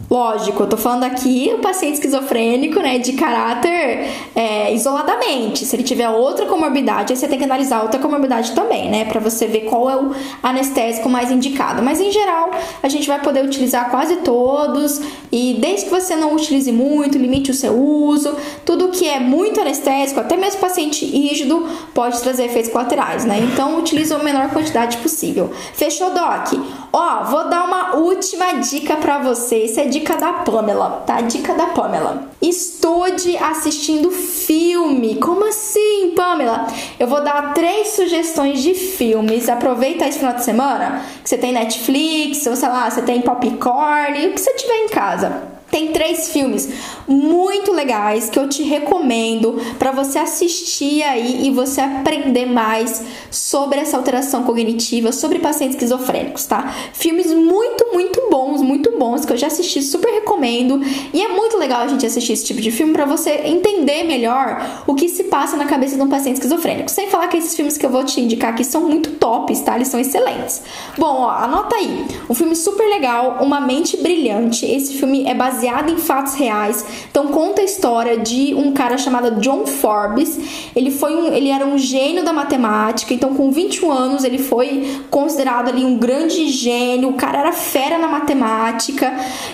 [0.09, 5.65] Lógico, eu tô falando aqui o paciente esquizofrênico, né, de caráter é, isoladamente.
[5.65, 9.19] Se ele tiver outra comorbidade, aí você tem que analisar outra comorbidade também, né, para
[9.19, 11.83] você ver qual é o anestésico mais indicado.
[11.83, 12.51] Mas em geral,
[12.81, 17.51] a gente vai poder utilizar quase todos e desde que você não utilize muito, limite
[17.51, 18.33] o seu uso.
[18.63, 23.39] Tudo que é muito anestésico, até mesmo paciente rígido, pode trazer efeitos colaterais, né?
[23.39, 25.51] Então, utilize a menor quantidade possível.
[25.73, 26.53] Fechou, Doc?
[26.93, 29.65] Ó, vou dar uma última dica para você.
[29.65, 31.21] Isso é dica da Pamela, tá?
[31.21, 32.29] Dica da Pamela.
[32.39, 35.15] Estude assistindo filme.
[35.15, 36.67] Como assim, Pamela?
[36.99, 39.49] Eu vou dar três sugestões de filmes.
[39.49, 44.27] Aproveita esse final de semana que você tem Netflix, ou sei lá, você tem popcorn,
[44.27, 45.56] o que você tiver em casa.
[45.69, 46.69] Tem três filmes
[47.07, 53.79] muito legais que eu te recomendo para você assistir aí e você aprender mais sobre
[53.79, 56.73] essa alteração cognitiva, sobre pacientes esquizofrênicos, tá?
[56.93, 60.81] Filmes muito, muito bons, muito bons que eu já assisti, super recomendo.
[61.13, 64.83] E é muito legal a gente assistir esse tipo de filme para você entender melhor
[64.87, 66.89] o que se passa na cabeça de um paciente esquizofrênico.
[66.89, 69.75] Sem falar que esses filmes que eu vou te indicar aqui são muito tops, tá?
[69.75, 70.61] Eles são excelentes.
[70.97, 72.05] Bom, ó, anota aí.
[72.29, 74.65] Um filme super legal, Uma Mente Brilhante.
[74.65, 76.85] Esse filme é baseado baseada em fatos reais.
[77.09, 80.37] Então conta a história de um cara chamado John Forbes.
[80.75, 83.13] Ele foi um, ele era um gênio da matemática.
[83.13, 87.09] Então com 21 anos ele foi considerado ali um grande gênio.
[87.09, 89.11] O cara era fera na matemática.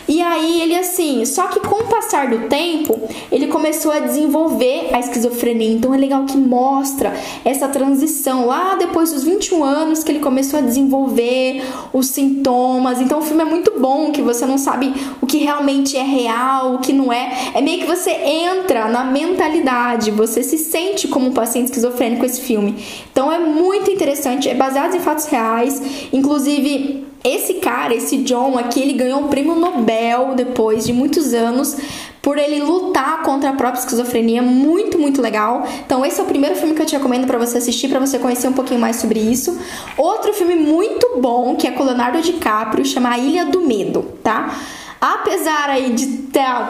[0.08, 3.00] E aí ele assim, só que com o passar do tempo,
[3.32, 5.72] ele começou a desenvolver a esquizofrenia.
[5.72, 7.14] Então é legal que mostra
[7.46, 13.00] essa transição lá depois dos 21 anos que ele começou a desenvolver os sintomas.
[13.00, 16.76] Então o filme é muito bom, que você não sabe o que realmente é real,
[16.76, 17.52] o que não é.
[17.54, 22.42] É meio que você entra na mentalidade, você se sente como um paciente esquizofrênico esse
[22.42, 22.84] filme.
[23.12, 25.82] Então é muito interessante, é baseado em fatos reais,
[26.12, 31.78] inclusive esse cara, esse John aqui, ele ganhou um prêmio Nobel depois de muitos anos
[32.22, 35.66] por ele lutar contra a própria esquizofrenia, muito, muito legal.
[35.86, 38.18] Então esse é o primeiro filme que eu te recomendo para você assistir, para você
[38.18, 39.58] conhecer um pouquinho mais sobre isso.
[39.98, 44.58] Outro filme muito bom, que é com Leonardo DiCaprio, chama A Ilha do Medo, tá?
[45.06, 46.08] Apesar aí de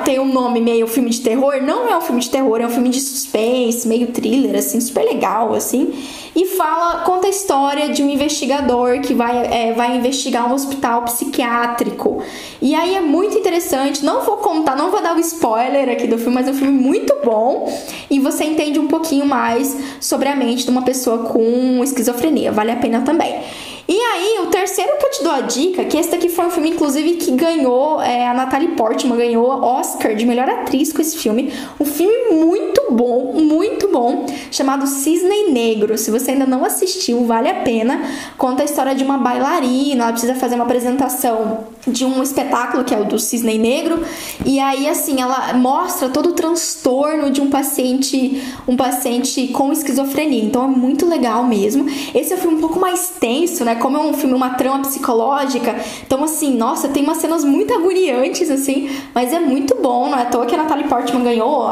[0.03, 2.69] ter, um nome meio filme de terror, não é um filme de terror, é um
[2.71, 5.93] filme de suspense, meio thriller, assim, super legal, assim.
[6.35, 11.03] E fala, conta a história de um investigador que vai, é, vai investigar um hospital
[11.03, 12.23] psiquiátrico.
[12.59, 16.07] E aí é muito interessante, não vou contar, não vou dar o um spoiler aqui
[16.07, 17.71] do filme, mas é um filme muito bom.
[18.09, 22.71] E você entende um pouquinho mais sobre a mente de uma pessoa com esquizofrenia, vale
[22.71, 23.43] a pena também.
[23.85, 26.49] E aí, o terceiro que eu te dou a dica, que esse daqui foi um
[26.49, 31.17] filme, inclusive, que ganhou, é, a Natalie Portman ganhou Oscar de melhor atriz com esse
[31.17, 31.51] filme.
[31.79, 35.97] Um filme muito bom, muito bom, chamado Cisne Negro.
[35.97, 38.01] Se você ainda não assistiu, vale a pena.
[38.37, 42.95] Conta a história de uma bailarina, ela precisa fazer uma apresentação de um espetáculo que
[42.95, 44.01] é o do Cisne Negro.
[44.45, 50.43] E aí, assim, ela mostra todo o transtorno de um paciente, um paciente com esquizofrenia.
[50.43, 51.85] Então é muito legal mesmo.
[52.15, 53.72] Esse é um filme um pouco mais tenso, né?
[53.73, 53.81] Né?
[53.81, 58.49] Como é um filme, uma trama psicológica, então assim, nossa, tem umas cenas muito agoniantes,
[58.49, 61.67] assim, mas é muito bom, não é à toa que a Natalie Portman ganhou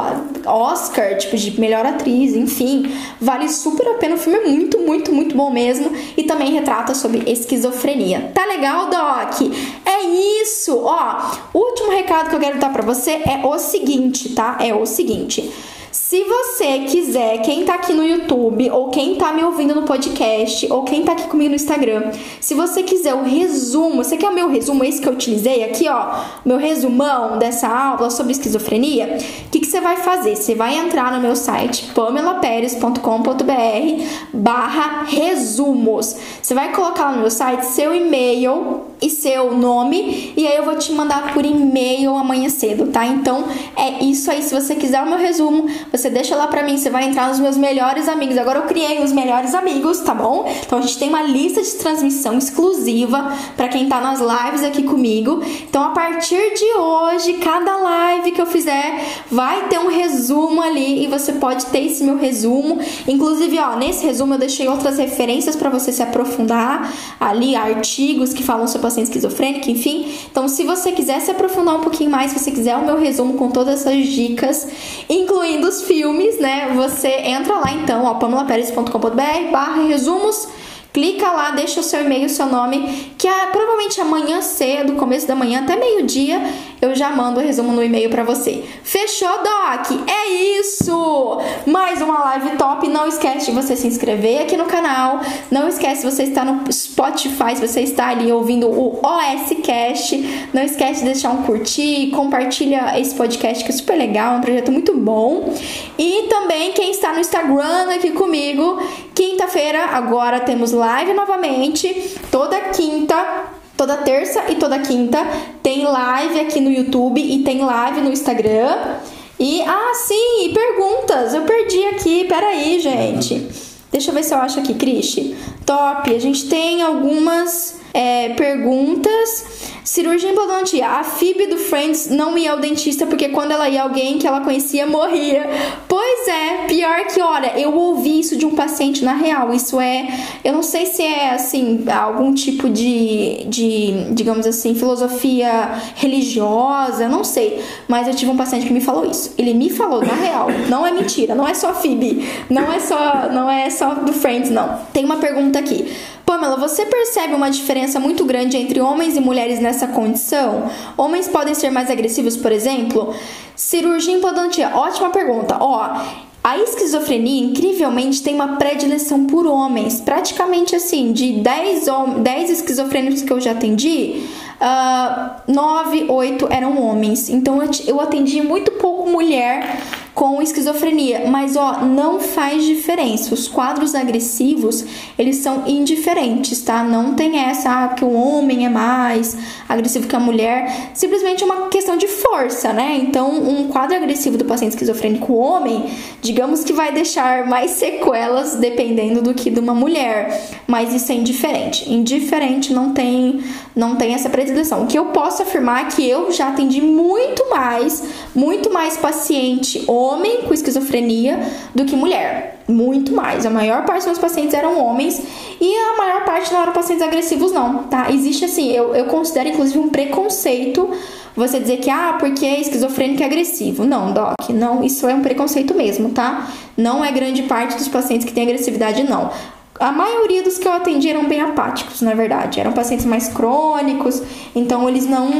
[0.45, 5.13] Oscar, tipo, de melhor atriz, enfim, vale super a pena, o filme é muito, muito,
[5.13, 8.31] muito bom mesmo, e também retrata sobre esquizofrenia.
[8.33, 9.41] Tá legal, Doc?
[9.85, 10.01] É
[10.41, 10.77] isso!
[10.83, 11.21] Ó,
[11.53, 14.57] último recado que eu quero dar pra você é o seguinte, tá?
[14.59, 15.51] É o seguinte.
[15.91, 20.65] Se você quiser, quem tá aqui no YouTube, ou quem tá me ouvindo no podcast,
[20.71, 24.33] ou quem tá aqui comigo no Instagram, se você quiser o resumo, você quer o
[24.33, 26.15] meu resumo, esse que eu utilizei aqui, ó,
[26.45, 29.17] meu resumão dessa aula sobre esquizofrenia,
[29.47, 30.37] o que, que você vai fazer?
[30.37, 36.15] Você vai entrar no meu site, pamelaperes.com.br barra resumos.
[36.41, 40.63] Você vai colocar lá no meu site seu e-mail e seu nome, e aí eu
[40.63, 43.05] vou te mandar por e-mail amanhã cedo, tá?
[43.05, 43.43] Então
[43.75, 44.41] é isso aí.
[44.41, 47.39] Se você quiser o meu resumo, você deixa lá pra mim, você vai entrar nos
[47.39, 48.37] meus melhores amigos.
[48.37, 50.51] Agora eu criei os melhores amigos, tá bom?
[50.65, 54.83] Então a gente tem uma lista de transmissão exclusiva para quem tá nas lives aqui
[54.83, 55.41] comigo.
[55.69, 61.05] Então a partir de hoje, cada live que eu fizer vai ter um resumo ali
[61.05, 62.79] e você pode ter esse meu resumo.
[63.07, 68.43] Inclusive, ó, nesse resumo eu deixei outras referências para você se aprofundar ali, artigos que
[68.43, 70.11] falam sobre paciente esquizofrênico, enfim.
[70.29, 73.35] Então, se você quiser se aprofundar um pouquinho mais, se você quiser o meu resumo
[73.35, 74.67] com todas essas dicas,
[75.09, 76.73] incluindo os filmes, né?
[76.75, 80.47] Você entra lá então, ó, pamelaperes.com.br barra resumos
[80.93, 85.33] Clica lá, deixa o seu e-mail, seu nome, que é, provavelmente amanhã cedo, começo da
[85.33, 86.41] manhã, até meio-dia,
[86.81, 88.63] eu já mando o resumo no e-mail para você.
[88.83, 89.91] Fechou, Doc?
[90.09, 91.37] É isso!
[91.65, 92.89] Mais uma live top.
[92.89, 95.21] Não esquece de você se inscrever aqui no canal.
[95.49, 100.49] Não esquece, você está no Spotify, se você está ali ouvindo o OS Cast.
[100.53, 104.41] Não esquece de deixar um curtir, compartilha esse podcast que é super legal, é um
[104.41, 105.53] projeto muito bom.
[105.97, 108.77] E também quem está no Instagram aqui comigo,
[109.13, 110.80] quinta-feira agora temos live
[111.13, 113.45] novamente, toda quinta,
[113.77, 115.25] toda terça e toda quinta
[115.61, 118.97] tem live aqui no YouTube e tem live no Instagram.
[119.39, 121.33] E ah, sim, perguntas.
[121.33, 123.47] Eu perdi aqui, peraí, gente.
[123.91, 125.35] Deixa eu ver se eu acho aqui, Cristi.
[125.65, 126.13] Top.
[126.13, 129.71] A gente tem algumas é, perguntas.
[129.83, 130.81] Cirurgia implantante.
[130.81, 134.41] A Phoebe do Friends não ia ao dentista porque quando ela ia alguém que ela
[134.41, 135.49] conhecia morria.
[135.87, 139.53] Pois é, pior que, olha, eu ouvi isso de um paciente na real.
[139.53, 140.07] Isso é,
[140.43, 147.23] eu não sei se é assim, algum tipo de, de digamos assim, filosofia religiosa, não
[147.23, 147.61] sei.
[147.87, 149.33] Mas eu tive um paciente que me falou isso.
[149.37, 150.47] Ele me falou na real.
[150.69, 152.27] Não é mentira, não é só Phoebe.
[152.49, 154.79] Não é só, não é só do Friends, não.
[154.93, 155.91] Tem uma pergunta aqui.
[156.31, 160.69] Pamela, você percebe uma diferença muito grande entre homens e mulheres nessa condição?
[160.97, 163.13] Homens podem ser mais agressivos, por exemplo?
[163.55, 165.57] Cirurgia implantia, ótima pergunta.
[165.59, 166.01] Ó,
[166.43, 170.01] a esquizofrenia, incrivelmente, tem uma predileção por homens.
[170.01, 171.85] Praticamente assim, de 10,
[172.17, 174.23] 10 esquizofrênicos que eu já atendi,
[174.59, 177.29] uh, 9, 8 eram homens.
[177.29, 179.77] Então eu atendi muito pouco mulher
[180.13, 183.33] com esquizofrenia, mas ó, não faz diferença.
[183.33, 184.83] Os quadros agressivos,
[185.17, 186.83] eles são indiferentes, tá?
[186.83, 189.37] Não tem essa ah, que o homem é mais
[189.69, 192.99] agressivo que a mulher, simplesmente é uma questão de força, né?
[193.01, 195.89] Então, um quadro agressivo do paciente esquizofrênico homem,
[196.21, 201.15] digamos que vai deixar mais sequelas dependendo do que de uma mulher, mas isso é
[201.15, 201.91] indiferente.
[201.91, 203.41] Indiferente não tem
[203.73, 204.83] não tem essa predileção.
[204.83, 208.03] O que eu posso afirmar é que eu já atendi muito mais,
[208.35, 210.00] muito mais paciente homem
[210.47, 211.39] com esquizofrenia
[211.73, 212.59] do que mulher.
[212.67, 213.45] Muito mais.
[213.45, 215.21] A maior parte dos meus pacientes eram homens
[215.59, 218.11] e a maior parte não eram pacientes agressivos, não, tá?
[218.11, 220.89] Existe assim, eu, eu considero inclusive um preconceito
[221.35, 223.85] você dizer que, ah, porque é esquizofrênico é agressivo.
[223.85, 226.49] Não, Doc, não, isso é um preconceito mesmo, tá?
[226.75, 229.31] Não é grande parte dos pacientes que têm agressividade, não.
[229.79, 232.59] A maioria dos que eu atendi eram bem apáticos, na verdade.
[232.59, 234.21] Eram pacientes mais crônicos,
[234.55, 235.31] então eles não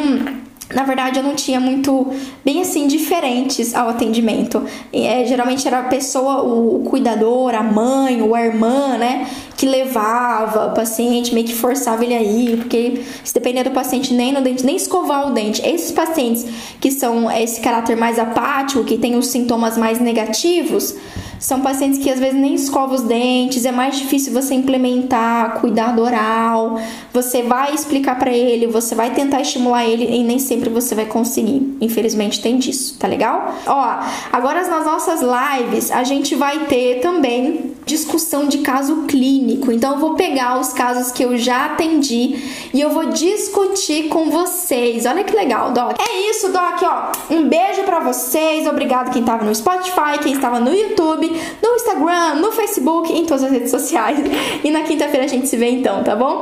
[0.74, 2.08] na verdade, eu não tinha muito,
[2.44, 4.64] bem assim, diferentes ao atendimento.
[4.94, 9.28] É, geralmente era a pessoa, o, o cuidador, a mãe ou a irmã, né,
[9.62, 14.34] que levava o paciente, meio que forçava ele aí, porque se depender do paciente nem
[14.34, 15.62] no dente, nem escovar o dente.
[15.64, 16.48] Esses pacientes
[16.80, 20.96] que são esse caráter mais apático, que tem os sintomas mais negativos,
[21.42, 26.02] são pacientes que às vezes nem escovam os dentes, é mais difícil você implementar cuidado
[26.02, 26.80] oral.
[27.12, 31.06] Você vai explicar para ele, você vai tentar estimular ele e nem sempre você vai
[31.06, 31.78] conseguir.
[31.82, 33.56] Infelizmente tem disso, tá legal?
[33.66, 34.00] Ó,
[34.32, 39.51] agora nas nossas lives a gente vai ter também discussão de caso clínico.
[39.72, 44.30] Então eu vou pegar os casos que eu já atendi e eu vou discutir com
[44.30, 45.06] vocês.
[45.06, 45.96] Olha que legal, Doc.
[46.00, 47.34] É isso, Doc, ó.
[47.34, 48.68] Um beijo para vocês.
[48.68, 51.32] Obrigado quem tava no Spotify, quem estava no YouTube
[51.62, 54.20] no Instagram, no Facebook, em todas as redes sociais.
[54.64, 56.42] E na quinta-feira a gente se vê então, tá bom?